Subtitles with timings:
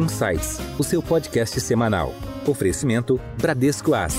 [0.00, 2.14] Insights, o seu podcast semanal.
[2.46, 4.18] Oferecimento Bradesco Asset.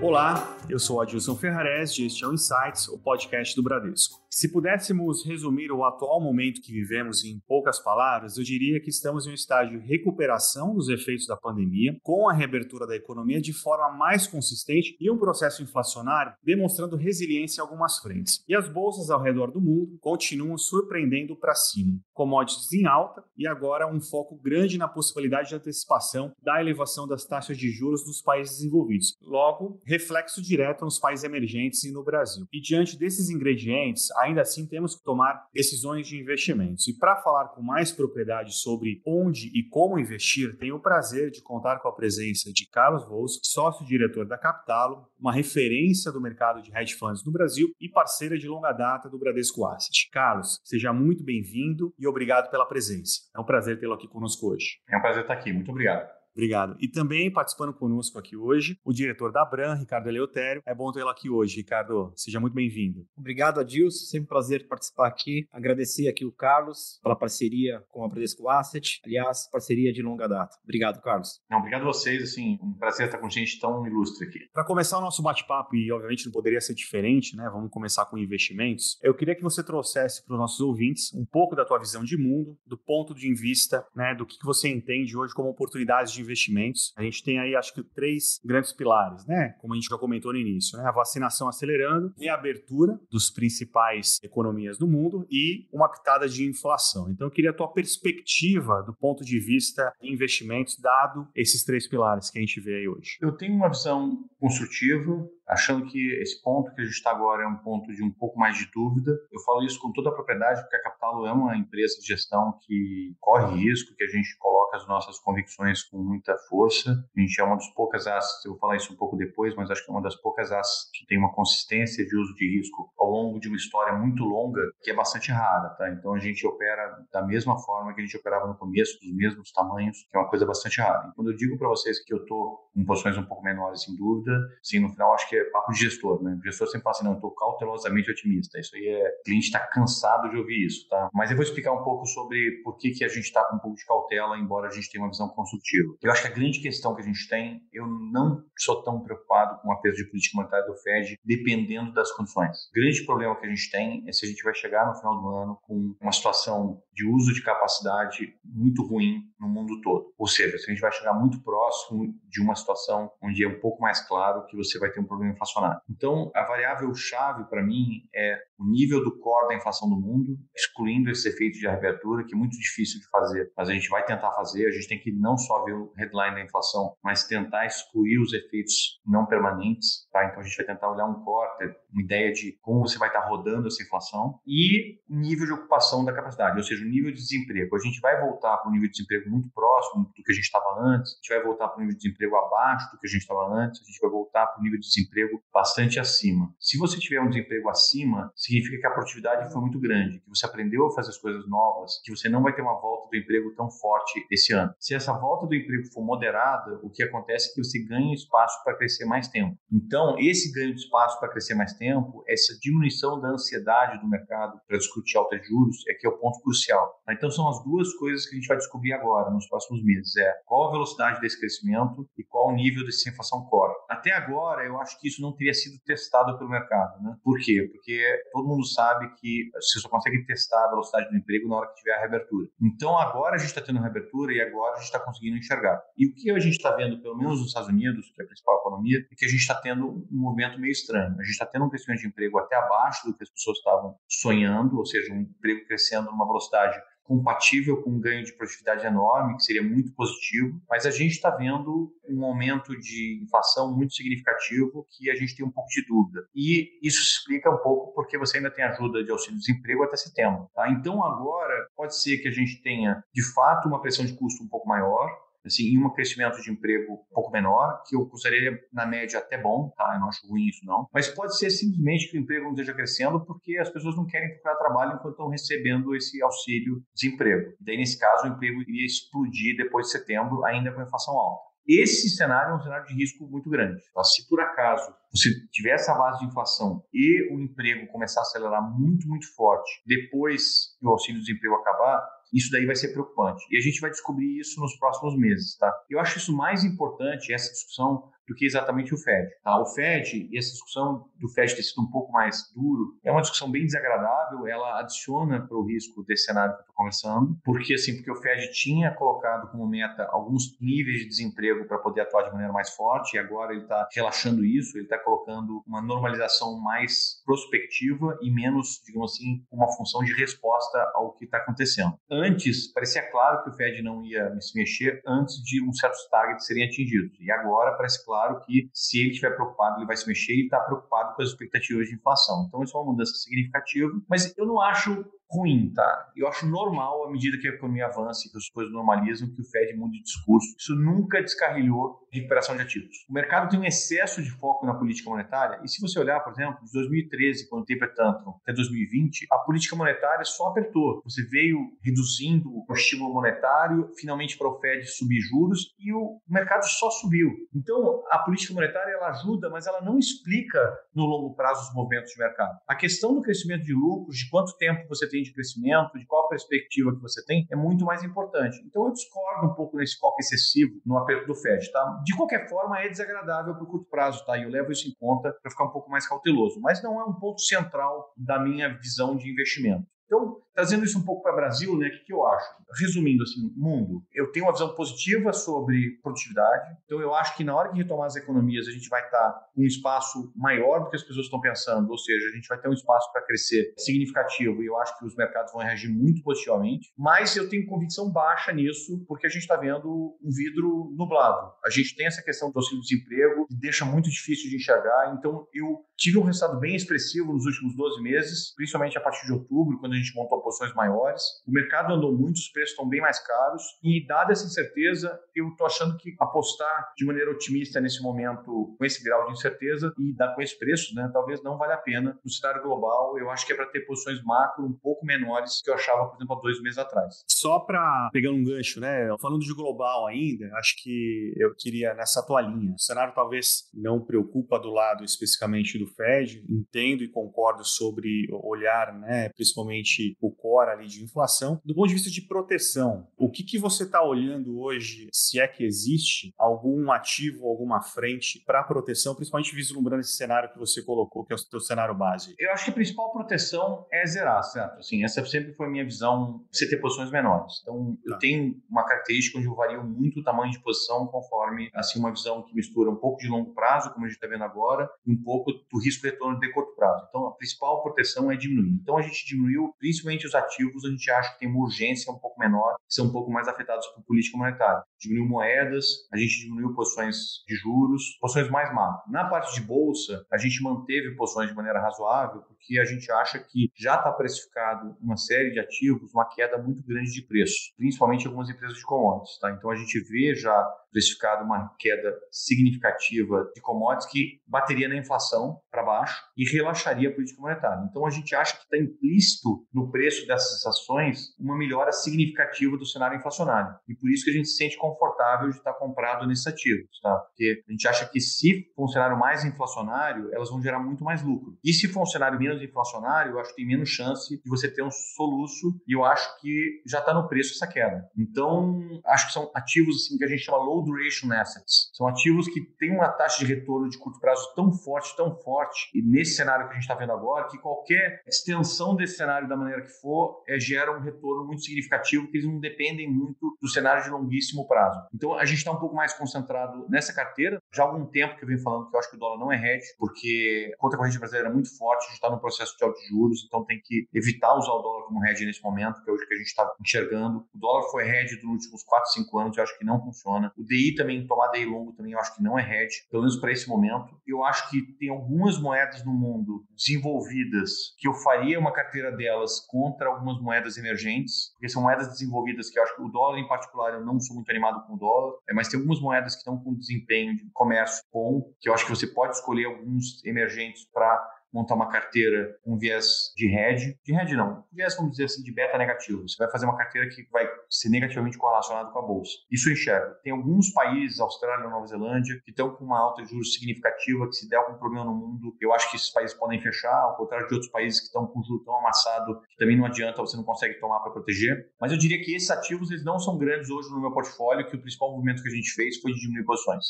[0.00, 4.20] Olá, eu sou Adilson Ferrarese e este é o Insights, o podcast do Bradesco.
[4.30, 9.26] Se pudéssemos resumir o atual momento que vivemos em poucas palavras, eu diria que estamos
[9.26, 13.52] em um estágio de recuperação dos efeitos da pandemia, com a reabertura da economia de
[13.52, 18.44] forma mais consistente e um processo inflacionário demonstrando resiliência em algumas frentes.
[18.48, 21.98] E as bolsas ao redor do mundo continuam surpreendendo para cima.
[22.12, 27.24] Commodities em alta e agora um foco grande na possibilidade de antecipação da elevação das
[27.24, 29.16] taxas de juros dos países desenvolvidos.
[29.20, 32.46] Logo, reflexo direto nos países emergentes e no Brasil.
[32.52, 36.86] E diante desses ingredientes, ainda assim temos que tomar decisões de investimentos.
[36.88, 41.42] E para falar com mais propriedade sobre onde e como investir, tenho o prazer de
[41.42, 46.70] contar com a presença de Carlos Vos, sócio-diretor da Capitalo, uma referência do mercado de
[46.76, 50.08] hedge funds no Brasil e parceira de longa data do Bradesco Asset.
[50.10, 53.20] Carlos, seja muito bem-vindo e obrigado pela presença.
[53.34, 54.78] É um prazer tê-lo aqui conosco hoje.
[54.88, 55.52] É um prazer estar aqui.
[55.52, 56.19] Muito obrigado.
[56.34, 56.76] Obrigado.
[56.80, 60.62] E também participando conosco aqui hoje, o diretor da Bran, Ricardo Eleutério.
[60.66, 62.12] É bom tê-lo aqui hoje, Ricardo.
[62.16, 63.06] Seja muito bem-vindo.
[63.16, 64.06] Obrigado, Adilson.
[64.06, 65.46] Sempre um prazer participar aqui.
[65.52, 69.00] Agradecer aqui o Carlos pela parceria com a Bradesco Asset.
[69.04, 70.56] Aliás, parceria de longa data.
[70.62, 71.40] Obrigado, Carlos.
[71.50, 72.22] Não, obrigado a vocês.
[72.22, 74.40] Assim, um prazer estar com gente tão ilustre aqui.
[74.52, 77.48] Para começar o nosso bate-papo, e obviamente não poderia ser diferente, né?
[77.52, 78.98] Vamos começar com investimentos.
[79.02, 82.16] Eu queria que você trouxesse para os nossos ouvintes um pouco da tua visão de
[82.16, 86.92] mundo, do ponto de vista, né, do que você entende hoje como oportunidades de investimentos.
[86.96, 89.54] A gente tem aí, acho que, três grandes pilares, né?
[89.60, 90.84] Como a gente já comentou no início, né?
[90.86, 97.10] A vacinação acelerando, reabertura dos principais economias do mundo e uma pitada de inflação.
[97.10, 101.88] Então, eu queria a tua perspectiva do ponto de vista de investimentos, dado esses três
[101.88, 103.16] pilares que a gente vê aí hoje.
[103.20, 107.46] Eu tenho uma visão construtiva, achando que esse ponto que a gente está agora é
[107.46, 109.12] um ponto de um pouco mais de dúvida.
[109.32, 112.58] Eu falo isso com toda a propriedade, porque a Capital é uma empresa de gestão
[112.62, 116.90] que corre risco, que a gente coloca as nossas convicções com muita força.
[117.16, 119.70] A gente é uma das poucas assets, eu vou falar isso um pouco depois, mas
[119.70, 122.92] acho que é uma das poucas assets que tem uma consistência de uso de risco
[122.98, 125.90] ao longo de uma história muito longa, que é bastante rara, tá?
[125.90, 129.50] Então a gente opera da mesma forma que a gente operava no começo, dos mesmos
[129.52, 131.08] tamanhos, que é uma coisa bastante rara.
[131.08, 133.96] E quando eu digo para vocês que eu estou com posições um pouco menores, sem
[133.96, 134.32] dúvida,
[134.62, 136.36] sim, no final acho que papo de gestor, né?
[136.40, 138.58] O gestor sempre fala assim, não, estou cautelosamente otimista.
[138.58, 141.08] Isso aí é, o cliente está cansado de ouvir isso, tá?
[141.12, 143.58] Mas eu vou explicar um pouco sobre por que, que a gente está com um
[143.58, 145.94] pouco de cautela, embora a gente tenha uma visão construtiva.
[146.02, 149.60] Eu acho que a grande questão que a gente tem, eu não sou tão preocupado
[149.62, 152.68] com a peso de política monetária do Fed, dependendo das condições.
[152.70, 155.20] O grande problema que a gente tem é se a gente vai chegar no final
[155.20, 160.12] do ano com uma situação de uso de capacidade muito ruim no mundo todo.
[160.18, 163.58] Ou seja, se a gente vai chegar muito próximo de uma situação onde é um
[163.58, 165.80] pouco mais claro que você vai ter um problema inflacionário.
[165.88, 170.36] Então, a variável chave para mim é o nível do core da inflação do mundo,
[170.54, 174.04] excluindo esse efeito de reabertura, que é muito difícil de fazer, mas a gente vai
[174.04, 174.66] tentar fazer.
[174.66, 178.32] A gente tem que não só ver o headline da inflação, mas tentar excluir os
[178.32, 180.08] efeitos não permanentes.
[180.12, 180.26] Tá?
[180.26, 183.08] Então, a gente vai tentar olhar um core, ter uma ideia de como você vai
[183.08, 187.18] estar rodando essa inflação e nível de ocupação da capacidade, ou seja, o nível de
[187.18, 187.76] desemprego.
[187.76, 190.44] A gente vai voltar para um nível de desemprego muito próximo do que a gente
[190.44, 193.10] estava antes, a gente vai voltar para um nível de desemprego abaixo do que a
[193.10, 195.09] gente estava antes, a gente vai voltar para um nível de desemprego
[195.52, 196.52] bastante acima.
[196.58, 200.46] Se você tiver um desemprego acima, significa que a produtividade foi muito grande, que você
[200.46, 203.54] aprendeu a fazer as coisas novas, que você não vai ter uma volta do emprego
[203.54, 204.72] tão forte esse ano.
[204.78, 208.62] Se essa volta do emprego for moderada, o que acontece é que você ganha espaço
[208.64, 209.56] para crescer mais tempo.
[209.72, 214.60] Então, esse ganho de espaço para crescer mais tempo, essa diminuição da ansiedade do mercado
[214.66, 217.00] para discutir alta de juros, é que é o ponto crucial.
[217.08, 220.16] Então, são as duas coisas que a gente vai descobrir agora, nos próximos meses.
[220.16, 223.74] É qual a velocidade desse crescimento e qual o nível dessa inflação core.
[223.88, 227.02] Até agora, eu acho que isso não teria sido testado pelo mercado.
[227.02, 227.16] Né?
[227.22, 227.68] Por quê?
[227.72, 228.02] Porque
[228.32, 231.76] todo mundo sabe que você só consegue testar a velocidade do emprego na hora que
[231.76, 232.48] tiver a reabertura.
[232.60, 235.80] Então, agora a gente está tendo a reabertura e agora a gente está conseguindo enxergar.
[235.96, 238.26] E o que a gente está vendo, pelo menos nos Estados Unidos, que é a
[238.26, 241.14] principal economia, é que a gente está tendo um movimento meio estranho.
[241.18, 243.96] A gente está tendo um crescimento de emprego até abaixo do que as pessoas estavam
[244.08, 246.78] sonhando, ou seja, um emprego crescendo numa velocidade
[247.10, 251.28] compatível com um ganho de produtividade enorme, que seria muito positivo, mas a gente está
[251.28, 256.24] vendo um aumento de inflação muito significativo que a gente tem um pouco de dúvida.
[256.32, 260.48] E isso explica um pouco porque você ainda tem ajuda de auxílio-desemprego até setembro.
[260.54, 260.70] Tá?
[260.70, 264.48] Então, agora, pode ser que a gente tenha, de fato, uma pressão de custo um
[264.48, 265.10] pouco maior,
[265.44, 269.38] assim, e um crescimento de emprego um pouco menor, que eu consideraria na média até
[269.38, 269.92] bom, tá?
[269.94, 270.86] Eu não acho ruim isso não.
[270.92, 274.30] Mas pode ser simplesmente que o emprego não esteja crescendo porque as pessoas não querem
[274.30, 277.52] procurar trabalho enquanto estão recebendo esse auxílio desemprego.
[277.60, 281.50] Daí nesse caso o emprego iria explodir depois de setembro, ainda com a inflação alta.
[281.68, 283.80] Esse cenário é um cenário de risco muito grande.
[283.90, 288.22] Então, se por acaso você tiver essa base de inflação e o emprego começar a
[288.22, 293.44] acelerar muito, muito forte depois que o auxílio-desemprego acabar, isso daí vai ser preocupante.
[293.50, 295.72] E a gente vai descobrir isso nos próximos meses, tá?
[295.88, 299.28] Eu acho isso mais importante, essa discussão, do que exatamente o Fed.
[299.42, 299.60] Tá?
[299.60, 303.20] O Fed, e essa discussão do Fed ter sido um pouco mais duro, é uma
[303.20, 307.74] discussão bem desagradável, ela adiciona para o risco desse cenário que eu estou conversando, porque
[307.74, 312.22] assim, porque o Fed tinha colocado como meta alguns níveis de desemprego para poder atuar
[312.22, 316.60] de maneira mais forte, e agora ele está relaxando isso, ele está colocando uma normalização
[316.60, 321.94] mais prospectiva e menos, digamos assim, uma função de resposta ao que está acontecendo.
[322.08, 326.46] Antes, parecia claro que o Fed não ia se mexer antes de um certos targets
[326.46, 330.06] serem atingidos, e agora parece claro claro que se ele estiver preocupado, ele vai se
[330.06, 332.44] mexer e está preocupado com as expectativas de inflação.
[332.46, 336.10] Então, isso é uma mudança significativa, mas eu não acho ruim, tá?
[336.16, 339.40] Eu acho normal, à medida que a economia avança e que as coisas normalizam, que
[339.40, 340.54] o Fed mude de discurso.
[340.58, 343.06] Isso nunca descarrilhou recuperação de ativos.
[343.08, 346.32] O mercado tem um excesso de foco na política monetária, e se você olhar, por
[346.32, 351.00] exemplo, de 2013, quando teve a Tantrum, até 2020, a política monetária só apertou.
[351.04, 356.64] Você veio reduzindo o estímulo monetário, finalmente para o Fed subir juros, e o mercado
[356.64, 357.30] só subiu.
[357.54, 360.58] Então, a política monetária ela ajuda, mas ela não explica
[360.94, 362.58] no longo prazo os movimentos de mercado.
[362.66, 366.28] A questão do crescimento de lucros, de quanto tempo você tem de crescimento, de qual
[366.28, 368.56] perspectiva que você tem, é muito mais importante.
[368.66, 372.02] Então eu discordo um pouco nesse foco excessivo no aperto do Fed, tá?
[372.04, 374.38] De qualquer forma, é desagradável para o curto prazo, tá?
[374.38, 377.04] E eu levo isso em conta para ficar um pouco mais cauteloso, mas não é
[377.04, 379.86] um ponto central da minha visão de investimento.
[380.06, 382.46] Então, trazendo isso um pouco para o Brasil, né, o que, que, eu acho?
[382.78, 387.56] Resumindo, assim, mundo, eu tenho uma visão positiva sobre produtividade, então eu acho que na
[387.56, 390.90] hora de retomar as economias, a gente vai estar tá com um espaço maior do
[390.90, 393.72] que as pessoas estão pensando, ou seja, a gente vai ter um espaço para crescer
[393.78, 398.12] significativo e eu acho que os mercados vão reagir muito positivamente, mas eu tenho convicção
[398.12, 401.52] baixa nisso, porque a gente está vendo um vidro nublado.
[401.64, 405.82] A gente tem essa questão do auxílio-desemprego, que deixa muito difícil de enxergar, então eu
[405.96, 409.92] tive um resultado bem expressivo nos últimos 12 meses, principalmente a partir de outubro, quando
[409.92, 411.22] a gente montou posições maiores.
[411.46, 415.48] O mercado andou muito, os preços estão bem mais caros e, dada essa incerteza, eu
[415.48, 420.14] estou achando que apostar de maneira otimista nesse momento, com esse grau de incerteza e
[420.14, 422.18] dar com esse preço, né, talvez não valha a pena.
[422.24, 425.70] No cenário global, eu acho que é para ter posições macro um pouco menores que
[425.70, 427.22] eu achava, por exemplo, há dois meses atrás.
[427.28, 432.24] Só para pegar um gancho, né, falando de global ainda, acho que eu queria nessa
[432.26, 432.74] tua linha.
[432.74, 438.92] O cenário talvez não preocupa do lado especificamente do Fed, entendo e concordo sobre olhar,
[438.98, 441.60] né, principalmente o core ali de inflação.
[441.64, 445.46] Do ponto de vista de proteção, o que, que você está olhando hoje, se é
[445.46, 451.24] que existe algum ativo, alguma frente para proteção, principalmente vislumbrando esse cenário que você colocou,
[451.24, 452.34] que é o seu cenário base?
[452.38, 454.78] Eu acho que a principal proteção é zerar, certo?
[454.78, 457.60] Assim, essa sempre foi a minha visão, você ter posições menores.
[457.62, 458.14] Então, tá.
[458.14, 462.10] eu tenho uma característica onde eu vario muito o tamanho de posição conforme, assim, uma
[462.10, 465.12] visão que mistura um pouco de longo prazo, como a gente está vendo agora, e
[465.12, 467.06] um pouco do risco retorno de curto prazo.
[467.08, 468.78] Então, a principal proteção é diminuir.
[468.82, 472.18] Então, a gente diminuiu principalmente os ativos, a gente acha que tem uma urgência um
[472.18, 474.82] pouco menor, são um pouco mais afetados por política monetária.
[474.98, 479.10] Diminuiu moedas, a gente diminuiu posições de juros, posições mais macro.
[479.10, 483.38] Na parte de bolsa, a gente manteve posições de maneira razoável, porque a gente acha
[483.38, 488.26] que já está precificado uma série de ativos, uma queda muito grande de preço, principalmente
[488.26, 489.38] algumas empresas de commodities.
[489.38, 489.50] Tá?
[489.50, 495.60] Então a gente vê já precificado uma queda significativa de commodities que bateria na inflação
[495.70, 497.86] para baixo e relaxaria a política monetária.
[497.88, 502.86] Então a gente acha que está implícito no preço dessas ações uma melhora significativa do
[502.86, 503.74] cenário inflacionário.
[503.88, 507.14] E por isso que a gente se sente confortável de estar comprado nesses ativos, tá?
[507.16, 511.04] Porque a gente acha que se for um cenário mais inflacionário, elas vão gerar muito
[511.04, 511.56] mais lucro.
[511.64, 514.70] E se for um cenário menos inflacionário, eu acho que tem menos chance de você
[514.72, 518.04] ter um soluço e eu acho que já está no preço essa queda.
[518.16, 521.90] Então, acho que são ativos assim que a gente chama low duration assets.
[521.94, 525.59] São ativos que têm uma taxa de retorno de curto prazo tão forte, tão forte,
[525.94, 529.56] e nesse cenário que a gente está vendo agora, que qualquer extensão desse cenário da
[529.56, 533.68] maneira que for, é, gera um retorno muito significativo, que eles não dependem muito do
[533.68, 535.00] cenário de longuíssimo prazo.
[535.14, 537.60] Então, a gente está um pouco mais concentrado nessa carteira.
[537.72, 539.52] Já há algum tempo que eu venho falando que eu acho que o dólar não
[539.52, 542.76] é hedge, porque a conta corrente brasileira é muito forte, a gente está no processo
[542.76, 546.10] de altos juros, então tem que evitar usar o dólar como hedge nesse momento, que
[546.10, 547.46] é hoje que a gente está enxergando.
[547.54, 550.52] O dólar foi hedge nos últimos 4, 5 anos, eu acho que não funciona.
[550.56, 553.36] O DI também, tomar DI longo também, eu acho que não é hedge, pelo menos
[553.36, 554.20] para esse momento.
[554.26, 559.60] Eu acho que tem algumas moedas no mundo desenvolvidas que eu faria uma carteira delas
[559.66, 563.48] contra algumas moedas emergentes, porque são moedas desenvolvidas que eu acho que o dólar em
[563.48, 566.38] particular eu não sou muito animado com o dólar, é, mas tem algumas moedas que
[566.38, 570.84] estão com desempenho de comércio bom, que eu acho que você pode escolher alguns emergentes
[570.92, 575.42] para montar uma carteira com viés de hedge, de hedge não, viés vamos dizer assim
[575.42, 576.22] de beta negativo.
[576.28, 579.32] Você vai fazer uma carteira que vai ser negativamente correlacionada com a bolsa.
[579.50, 580.14] Isso eu enxergo.
[580.22, 584.34] Tem alguns países, Austrália, Nova Zelândia, que estão com uma alta de juros significativa, que
[584.34, 587.46] se der algum problema no mundo, eu acho que esses países podem fechar, ao contrário
[587.48, 590.44] de outros países que estão com juros tão amassado, que também não adianta, você não
[590.44, 591.70] consegue tomar para proteger.
[591.80, 594.76] Mas eu diria que esses ativos eles não são grandes hoje no meu portfólio, que
[594.76, 596.84] o principal movimento que a gente fez foi de diminuir posições.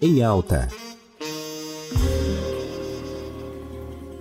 [0.00, 0.68] Em alta.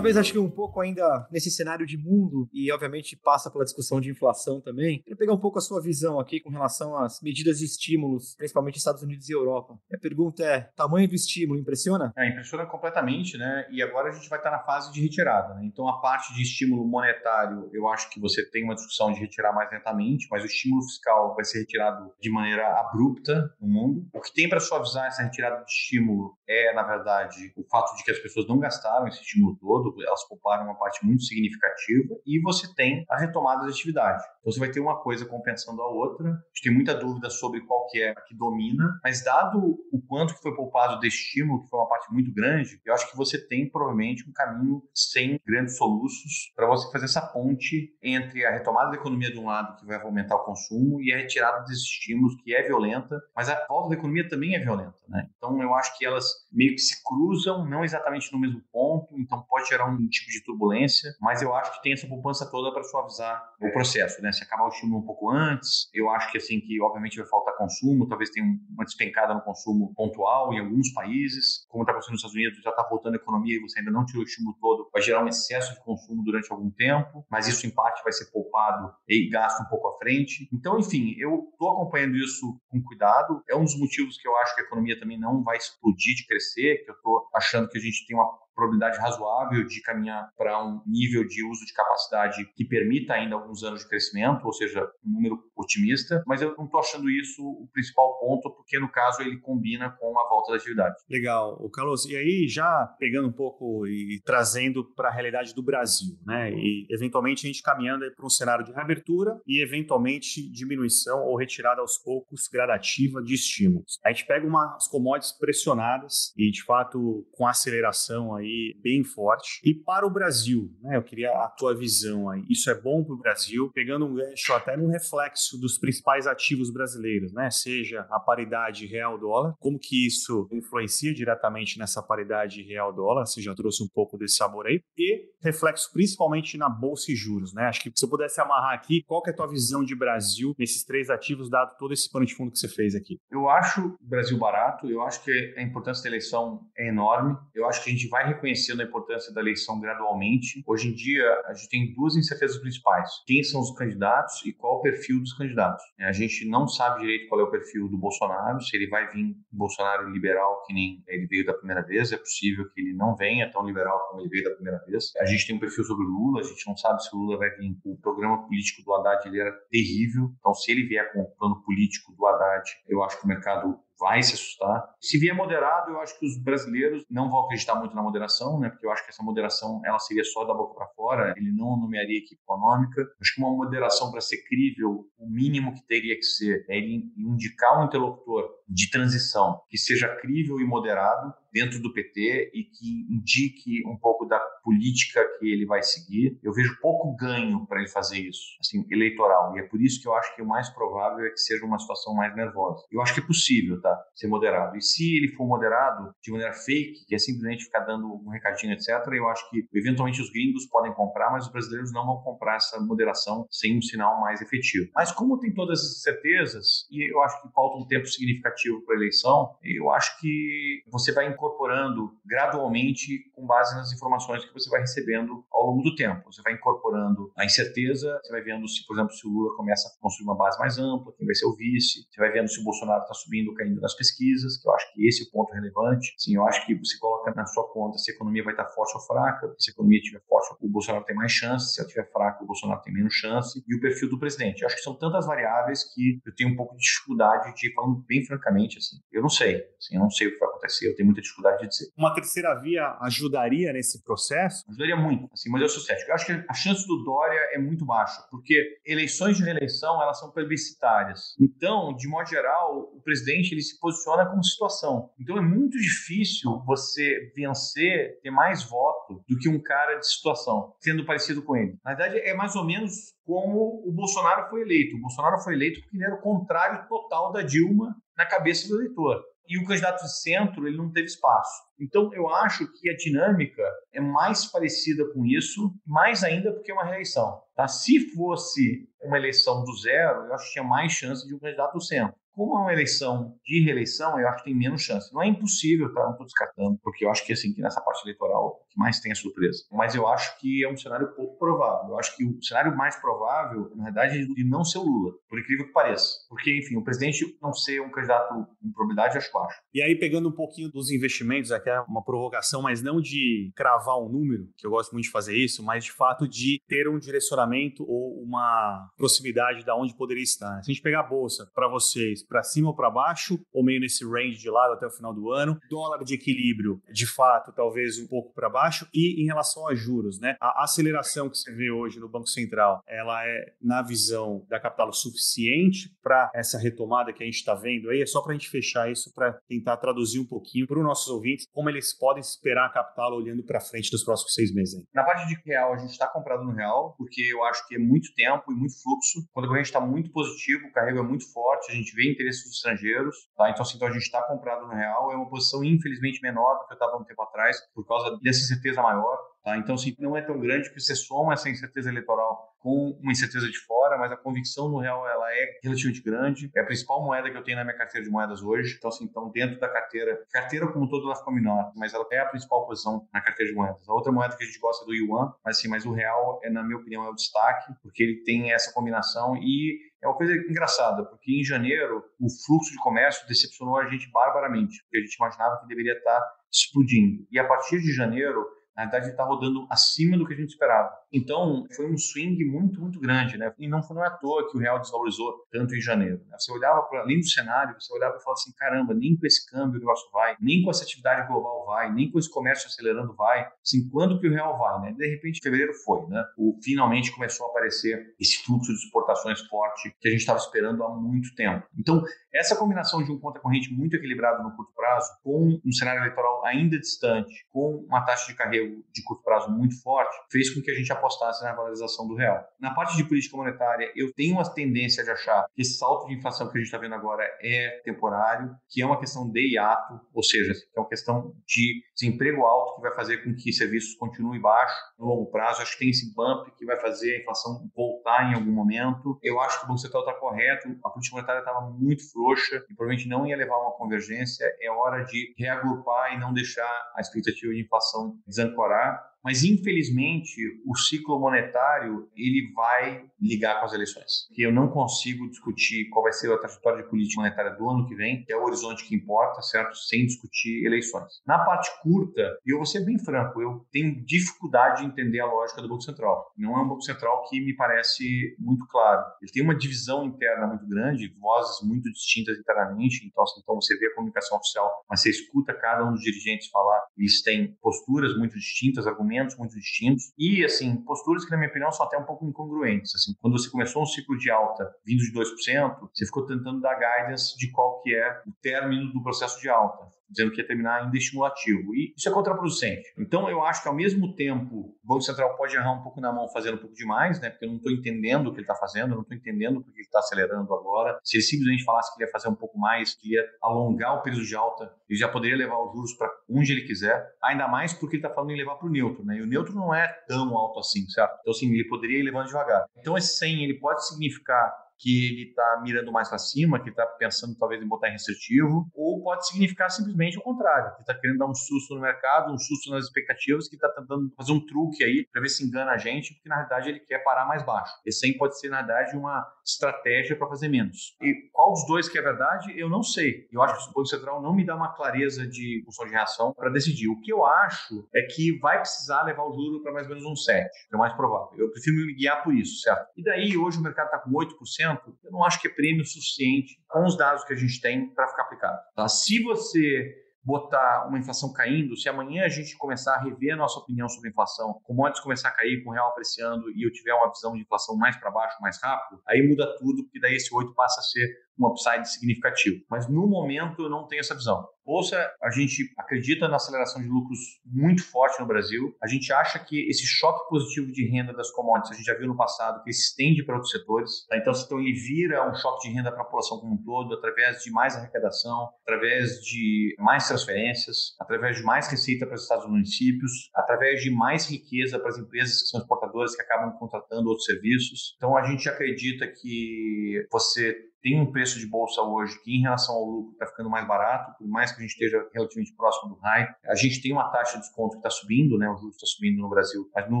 [0.00, 4.00] Talvez acho que um pouco ainda nesse cenário de mundo, e obviamente passa pela discussão
[4.00, 7.58] de inflação também, queria pegar um pouco a sua visão aqui com relação às medidas
[7.58, 9.78] de estímulos, principalmente Estados Unidos e Europa.
[9.92, 12.14] A pergunta é: tamanho do estímulo impressiona?
[12.16, 13.66] É, impressiona completamente, né?
[13.70, 15.66] E agora a gente vai estar na fase de retirada, né?
[15.66, 19.52] Então a parte de estímulo monetário, eu acho que você tem uma discussão de retirar
[19.52, 24.08] mais lentamente, mas o estímulo fiscal vai ser retirado de maneira abrupta no mundo.
[24.14, 28.02] O que tem para suavizar essa retirada de estímulo é, na verdade, o fato de
[28.02, 32.40] que as pessoas não gastaram esse estímulo todo elas pouparam uma parte muito significativa, e
[32.40, 34.22] você tem a retomada da atividade.
[34.40, 36.28] Então você vai ter uma coisa compensando a outra.
[36.28, 40.00] A gente tem muita dúvida sobre qual que é a que domina, mas dado o
[40.08, 43.16] quanto que foi poupado de estímulo, que foi uma parte muito grande, eu acho que
[43.16, 48.50] você tem provavelmente um caminho sem grandes soluços para você fazer essa ponte entre a
[48.50, 51.82] retomada da economia de um lado, que vai aumentar o consumo, e a retirada desses
[51.82, 54.94] estímulos, que é violenta, mas a volta da economia também é violenta.
[55.08, 55.28] Né?
[55.36, 59.42] Então eu acho que elas meio que se cruzam, não exatamente no mesmo ponto, então
[59.42, 62.82] pode gerar um tipo de turbulência, mas eu acho que tem essa poupança toda para
[62.84, 64.29] suavizar o processo, né?
[64.32, 67.56] Se acabar o estímulo um pouco antes, eu acho que assim que obviamente vai faltar
[67.56, 72.20] consumo, talvez tenha uma despencada no consumo pontual em alguns países, como está acontecendo nos
[72.20, 74.88] Estados Unidos, já está voltando a economia e você ainda não tirou o estímulo todo,
[74.92, 78.30] vai gerar um excesso de consumo durante algum tempo, mas isso em parte vai ser
[78.30, 80.48] poupado e gasto um pouco à frente.
[80.52, 83.42] Então, enfim, eu estou acompanhando isso com cuidado.
[83.48, 86.26] É um dos motivos que eu acho que a economia também não vai explodir de
[86.26, 90.62] crescer, que eu estou achando que a gente tem uma probabilidade razoável de caminhar para
[90.64, 94.82] um nível de uso de capacidade que permita ainda alguns anos de crescimento, ou seja,
[95.04, 99.22] um número otimista, mas eu não estou achando isso o principal ponto, porque no caso
[99.22, 100.94] ele combina com a volta da atividade.
[101.08, 105.62] Legal, o Carlos, e aí já pegando um pouco e trazendo para a realidade do
[105.62, 106.52] Brasil, né?
[106.52, 111.80] E eventualmente a gente caminhando para um cenário de reabertura e eventualmente diminuição ou retirada
[111.80, 113.98] aos poucos gradativa de estímulos.
[114.04, 119.60] A gente pega umas commodities pressionadas e de fato com aceleração aí aí bem forte.
[119.64, 122.44] E para o Brasil, né, eu queria a tua visão aí.
[122.48, 126.72] Isso é bom para o Brasil, pegando um gancho até no reflexo dos principais ativos
[126.72, 127.50] brasileiros, né?
[127.50, 133.82] Seja a paridade real-dólar, como que isso influencia diretamente nessa paridade real-dólar, você já trouxe
[133.82, 137.64] um pouco desse sabor aí, e reflexo principalmente na bolsa e juros, né?
[137.64, 140.54] Acho que se eu pudesse amarrar aqui, qual que é a tua visão de Brasil
[140.58, 143.18] nesses três ativos, dado todo esse pano de fundo que você fez aqui?
[143.30, 147.82] Eu acho Brasil barato, eu acho que a importância da eleição é enorme, eu acho
[147.82, 150.62] que a gente vai reconhecendo a importância da eleição gradualmente.
[150.66, 154.78] Hoje em dia, a gente tem duas incertezas principais: quem são os candidatos e qual
[154.78, 155.82] o perfil dos candidatos.
[155.98, 159.08] É, a gente não sabe direito qual é o perfil do Bolsonaro, se ele vai
[159.08, 163.16] vir Bolsonaro liberal, que nem ele veio da primeira vez, é possível que ele não
[163.16, 165.12] venha tão liberal como ele veio da primeira vez.
[165.18, 167.38] A gente tem um perfil sobre o Lula, a gente não sabe se o Lula
[167.38, 167.76] vai vir.
[167.84, 171.62] O programa político do Haddad ele era terrível, então se ele vier com o plano
[171.62, 174.94] político do Haddad, eu acho que o mercado vai se assustar.
[174.98, 178.70] Se vier moderado, eu acho que os brasileiros não vão acreditar muito na moderação, né?
[178.70, 181.76] Porque eu acho que essa moderação ela seria só da boca para fora, ele não
[181.76, 183.02] nomearia equipe econômica.
[183.20, 187.12] Acho que uma moderação para ser crível, o mínimo que teria que ser é ele
[187.16, 193.06] indicar um interlocutor de transição que seja crível e moderado dentro do PT e que
[193.10, 196.38] indique um pouco da política que ele vai seguir.
[196.42, 199.56] Eu vejo pouco ganho para ele fazer isso, assim, eleitoral.
[199.56, 201.78] E é por isso que eu acho que o mais provável é que seja uma
[201.78, 202.84] situação mais nervosa.
[202.90, 204.00] Eu acho que é possível, tá?
[204.14, 204.76] Ser moderado.
[204.76, 208.72] E se ele for moderado de maneira fake, que é simplesmente ficar dando um recadinho,
[208.72, 212.56] etc., eu acho que eventualmente os gringos podem comprar, mas os brasileiros não vão comprar
[212.56, 214.88] essa moderação sem um sinal mais efetivo.
[214.94, 218.94] Mas como tem todas essas certezas, e eu acho que falta um tempo significativo para
[218.94, 224.68] a eleição, eu acho que você vai incorporando gradualmente com base nas informações que você
[224.68, 226.32] vai recebendo ao longo do tempo.
[226.32, 229.88] Você vai incorporando a incerteza, você vai vendo se, por exemplo, se o Lula começa
[229.88, 232.60] a construir uma base mais ampla, quem vai ser o vice, você vai vendo se
[232.60, 235.30] o Bolsonaro está subindo ou caindo nas pesquisas, que eu acho que esse é o
[235.30, 236.14] ponto relevante.
[236.18, 238.94] Sim, eu acho que você coloca na sua conta se a economia vai estar forte
[238.94, 242.10] ou fraca, se a economia estiver forte, o Bolsonaro tem mais chance, se ela estiver
[242.10, 244.62] fraca, o Bolsonaro tem menos chance, e o perfil do presidente.
[244.62, 248.04] Eu acho que são tantas variáveis que eu tenho um pouco de dificuldade de, falando
[248.06, 250.94] bem francamente, assim, eu não sei, assim, eu não sei o que vai acontecer, eu
[250.94, 251.92] tenho muita dificuldade de dizer.
[251.96, 254.64] Uma terceira via ajudaria nesse processo?
[254.68, 256.10] Ajudaria muito, assim, mas eu sou cético.
[256.10, 260.18] Eu acho que a chance do Dória é muito baixa, porque eleições de reeleição, elas
[260.18, 261.34] são plebiscitárias.
[261.40, 265.10] Então, de modo geral, o presidente ele se posiciona como situação.
[265.18, 270.74] Então é muito difícil você vencer, ter mais voto do que um cara de situação,
[270.80, 271.78] sendo parecido com ele.
[271.84, 272.92] Na verdade, é mais ou menos
[273.24, 274.96] como o Bolsonaro foi eleito.
[274.96, 278.76] O Bolsonaro foi eleito porque ele era o contrário total da Dilma na cabeça do
[278.76, 281.64] eleitor e o candidato de centro ele não teve espaço.
[281.78, 283.62] Então eu acho que a dinâmica
[283.92, 287.42] é mais parecida com isso, mais ainda porque é uma reeleição.
[287.56, 287.66] Tá?
[287.66, 291.72] Se fosse uma eleição do zero, eu acho que tinha mais chance de um candidato
[291.72, 292.14] do centro.
[292.40, 295.12] Como é uma eleição de reeleição, eu acho que tem menos chance.
[295.12, 296.04] Não é impossível, tá?
[296.04, 299.12] Não estou descartando, porque eu acho que assim que nessa parte eleitoral que mais tem
[299.12, 299.64] a surpresa.
[299.70, 301.90] Mas eu acho que é um cenário pouco provável.
[301.90, 305.12] Eu acho que o cenário mais provável, na verdade, é de não ser o Lula,
[305.28, 306.08] por incrível que pareça.
[306.30, 308.32] Porque, enfim, o presidente não ser um candidato
[308.64, 309.60] em probabilidade, acho acho.
[309.74, 313.98] E aí, pegando um pouquinho dos investimentos, aqui é uma provocação, mas não de cravar
[313.98, 316.98] um número, que eu gosto muito de fazer isso, mas de fato de ter um
[316.98, 320.62] direcionamento ou uma proximidade da onde poderia estar.
[320.62, 323.80] Se a gente pegar a bolsa para vocês, para cima ou para baixo, ou meio
[323.80, 327.98] nesse range de lado até o final do ano, dólar de equilíbrio, de fato, talvez
[327.98, 330.36] um pouco para baixo e em relação a juros, né?
[330.40, 334.92] A aceleração que você vê hoje no Banco Central, ela é, na visão da capital,
[334.92, 338.00] suficiente para essa retomada que a gente está vendo aí?
[338.00, 341.08] É só para a gente fechar isso, para tentar traduzir um pouquinho para os nossos
[341.08, 344.76] ouvintes como eles podem esperar a capital olhando para frente dos próximos seis meses.
[344.76, 344.84] Aí.
[344.94, 347.78] Na parte de real, a gente está comprado no real, porque eu acho que é
[347.78, 349.26] muito tempo e muito fluxo.
[349.32, 352.46] Quando a corrente está muito positivo, o carrego é muito forte, a gente vê interesses
[352.46, 353.50] estrangeiros, tá?
[353.50, 356.66] Então, assim, então a gente está comprado no real, é uma posição infelizmente menor do
[356.66, 359.18] que eu estava um tempo atrás, por causa desse incerteza maior.
[359.42, 359.56] Tá?
[359.56, 363.48] Então, assim, não é tão grande que você soma essa incerteza eleitoral com uma incerteza
[363.48, 366.50] de fora, mas a convicção no real ela é relativamente grande.
[366.54, 368.76] É a principal moeda que eu tenho na minha carteira de moedas hoje.
[368.76, 372.18] Então, assim, então dentro da carteira, carteira como todo ela ficou menor, mas ela é
[372.18, 373.88] a principal posição na carteira de moedas.
[373.88, 376.38] A outra moeda que a gente gosta é do yuan, mas assim, mas o real
[376.44, 380.16] é na minha opinião é o destaque, porque ele tem essa combinação e é uma
[380.16, 385.00] coisa engraçada, porque em janeiro o fluxo de comércio decepcionou a gente barbaramente, porque a
[385.00, 387.26] gente imaginava que deveria estar explodindo.
[387.30, 388.44] E a partir de janeiro,
[388.76, 390.90] na verdade, está rodando acima do que a gente esperava.
[391.12, 393.52] Então, foi um swing muito, muito grande, né?
[393.58, 396.20] E não foi não é à toa que o real desvalorizou tanto em janeiro.
[396.28, 396.36] Né?
[396.38, 399.48] Você olhava para além do cenário, você olhava e falava assim: caramba, nem com esse
[399.50, 403.14] câmbio o negócio vai, nem com essa atividade global vai, nem com esse comércio acelerando
[403.14, 403.46] vai.
[403.62, 404.92] Assim, quando que o real vai, né?
[404.96, 406.24] De repente, fevereiro foi, né?
[406.36, 410.82] O, finalmente começou a aparecer esse fluxo de exportações forte que a gente estava esperando
[410.84, 411.66] há muito tempo.
[411.78, 412.02] Então,
[412.32, 416.44] essa combinação de um conta corrente muito equilibrado no curto prazo, com um cenário eleitoral
[416.44, 418.36] ainda distante, com uma taxa de
[418.68, 422.44] de curto prazo muito forte, fez com que a gente apostasse na valorização do real.
[422.58, 426.14] Na parte de política monetária, eu tenho uma tendência de achar que esse salto de
[426.14, 430.00] inflação que a gente está vendo agora é temporário, que é uma questão de hiato,
[430.12, 433.94] ou seja, que é uma questão de desemprego alto que vai fazer com que serviços
[433.94, 435.62] continuem baixos no longo prazo.
[435.62, 439.18] Acho que tem esse bump que vai fazer a inflação voltar em algum momento.
[439.22, 442.74] Eu acho que o Banco Central está correto, a política monetária estava muito frouxa e
[442.74, 444.44] provavelmente não ia levar a uma convergência.
[444.60, 450.40] É hora de reagrupar e não deixar a expectativa de inflação desancorar ancorar mas infelizmente
[450.66, 454.28] o ciclo monetário ele vai ligar com as eleições.
[454.34, 457.86] Que eu não consigo discutir qual vai ser a trajetória de política monetária do ano
[457.86, 459.76] que vem, que é o horizonte que importa, certo?
[459.76, 461.20] Sem discutir eleições.
[461.26, 465.60] Na parte curta, eu vou ser bem franco, eu tenho dificuldade de entender a lógica
[465.60, 466.32] do Banco Central.
[466.36, 469.04] Não é um Banco Central que me parece muito claro.
[469.20, 473.76] Ele tem uma divisão interna muito grande, vozes muito distintas internamente, então, assim, então você
[473.76, 478.16] vê a comunicação oficial, mas você escuta cada um dos dirigentes falar, eles têm posturas
[478.16, 481.98] muito distintas, argumentos argumentos muito distintos e, assim, posturas que, na minha opinião, são até
[481.98, 482.94] um pouco incongruentes.
[482.94, 486.74] Assim, quando você começou um ciclo de alta vindo de 2%, você ficou tentando dar
[486.74, 490.82] guidance de qual que é o término do processo de alta dizendo que ia terminar
[490.82, 491.74] ainda estimulativo.
[491.74, 492.92] E isso é contraproducente.
[492.98, 496.12] Então, eu acho que, ao mesmo tempo, o Banco Central pode errar um pouco na
[496.12, 497.30] mão fazendo um pouco demais, né?
[497.30, 499.72] porque eu não estou entendendo o que ele está fazendo, eu não estou entendendo por
[499.72, 500.98] que ele está acelerando agora.
[501.04, 504.02] Se ele simplesmente falasse que ele ia fazer um pouco mais, que ia alongar o
[504.02, 507.72] período de alta, ele já poderia levar os juros para onde ele quiser, ainda mais
[507.72, 509.04] porque ele está falando em levar para o neutro.
[509.04, 509.18] Né?
[509.18, 511.18] E o neutro não é tão alto assim, certo?
[511.20, 512.64] Então, assim, ele poderia ir levando devagar.
[512.76, 516.86] Então, esse 100 ele pode significar que ele está mirando mais para cima, que está
[516.86, 521.18] pensando talvez em botar em restritivo, ou pode significar simplesmente o contrário, que está querendo
[521.18, 524.82] dar um susto no mercado, um susto nas expectativas, que está tentando fazer um truque
[524.82, 527.72] aí para ver se engana a gente, porque na verdade ele quer parar mais baixo.
[527.84, 530.96] Esse aí pode ser, na verdade, uma estratégia para fazer menos.
[531.02, 533.28] E qual dos dois que é verdade, eu não sei.
[533.30, 536.32] Eu acho que o Banco Central não me dá uma clareza de função de reação
[536.32, 536.88] para decidir.
[536.88, 540.08] O que eu acho é que vai precisar levar o juro para mais ou menos
[540.08, 541.38] um 7, é o mais provável.
[541.38, 542.88] Eu prefiro me guiar por isso, certo?
[542.96, 544.69] E daí, hoje o mercado está com 8%,
[545.04, 548.08] eu não acho que é prêmio suficiente com os dados que a gente tem para
[548.08, 548.58] ficar aplicado.
[548.74, 548.88] Tá?
[548.88, 553.58] Se você botar uma inflação caindo, se amanhã a gente começar a rever a nossa
[553.58, 556.92] opinião sobre a inflação, commodities começar a cair, com o real apreciando e eu tiver
[556.92, 560.34] uma visão de inflação mais para baixo, mais rápido, aí muda tudo, porque daí esse
[560.34, 562.62] 8 passa a ser um upside significativo.
[562.70, 564.46] Mas no momento eu não tenho essa visão.
[564.64, 568.72] Bolsa, a gente acredita na aceleração de lucros muito forte no Brasil.
[568.80, 572.06] A gente acha que esse choque positivo de renda das commodities, a gente já viu
[572.06, 574.06] no passado, que estende para outros setores.
[574.06, 574.16] Tá?
[574.16, 577.42] Então, então, ele vira um choque de renda para a população como um todo, através
[577.42, 582.48] de mais arrecadação, através de mais transferências, através de mais receita para os estados e
[582.48, 587.24] municípios, através de mais riqueza para as empresas que são exportadoras que acabam contratando outros
[587.24, 587.94] serviços.
[587.96, 592.74] Então, a gente acredita que você tem um preço de bolsa hoje que, em relação
[592.74, 596.00] ao lucro, está ficando mais barato, por mais que a gente esteja relativamente próximo do
[596.00, 596.34] high.
[596.46, 598.48] A gente tem uma taxa de desconto que está subindo, né?
[598.48, 600.00] o juros está subindo no Brasil, mas no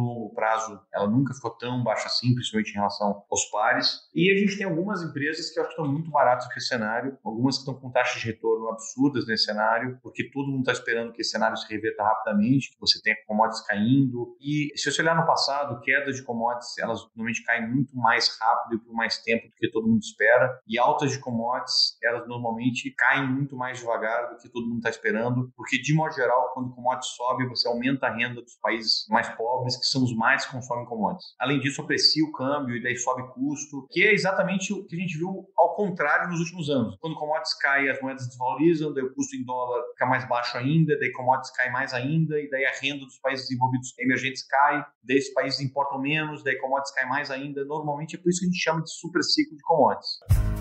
[0.00, 4.08] longo prazo ela nunca ficou tão baixa assim, principalmente em relação aos pares.
[4.14, 7.18] E a gente tem algumas empresas que eu acho que estão muito baratas nesse cenário,
[7.24, 11.12] algumas que estão com taxas de retorno absurdas nesse cenário, porque todo mundo está esperando
[11.12, 14.36] que esse cenário se reverta rapidamente, que você tenha commodities caindo.
[14.40, 18.76] E se você olhar no passado, quedas de commodities, elas normalmente caem muito mais rápido
[18.76, 22.92] e por mais tempo do que todo mundo espera e altas de commodities, elas normalmente
[22.92, 26.68] caem muito mais devagar do que todo mundo está esperando, porque de modo geral, quando
[26.68, 30.46] o commodity sobe, você aumenta a renda dos países mais pobres, que são os mais
[30.46, 31.34] que consomem commodities.
[31.40, 34.98] Além disso, aprecia o câmbio e daí sobe custo, que é exatamente o que a
[35.00, 36.96] gente viu ao contrário nos últimos anos.
[37.00, 40.96] Quando commodities caem, as moedas desvalorizam, daí o custo em dólar fica mais baixo ainda,
[41.00, 45.16] daí commodities caem mais ainda, e daí a renda dos países desenvolvidos emergentes cai, daí
[45.16, 47.64] esses países importam menos, daí commodities caem mais ainda.
[47.64, 50.59] Normalmente é por isso que a gente chama de super ciclo de commodities.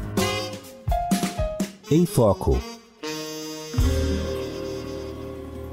[1.91, 2.78] Em Foco.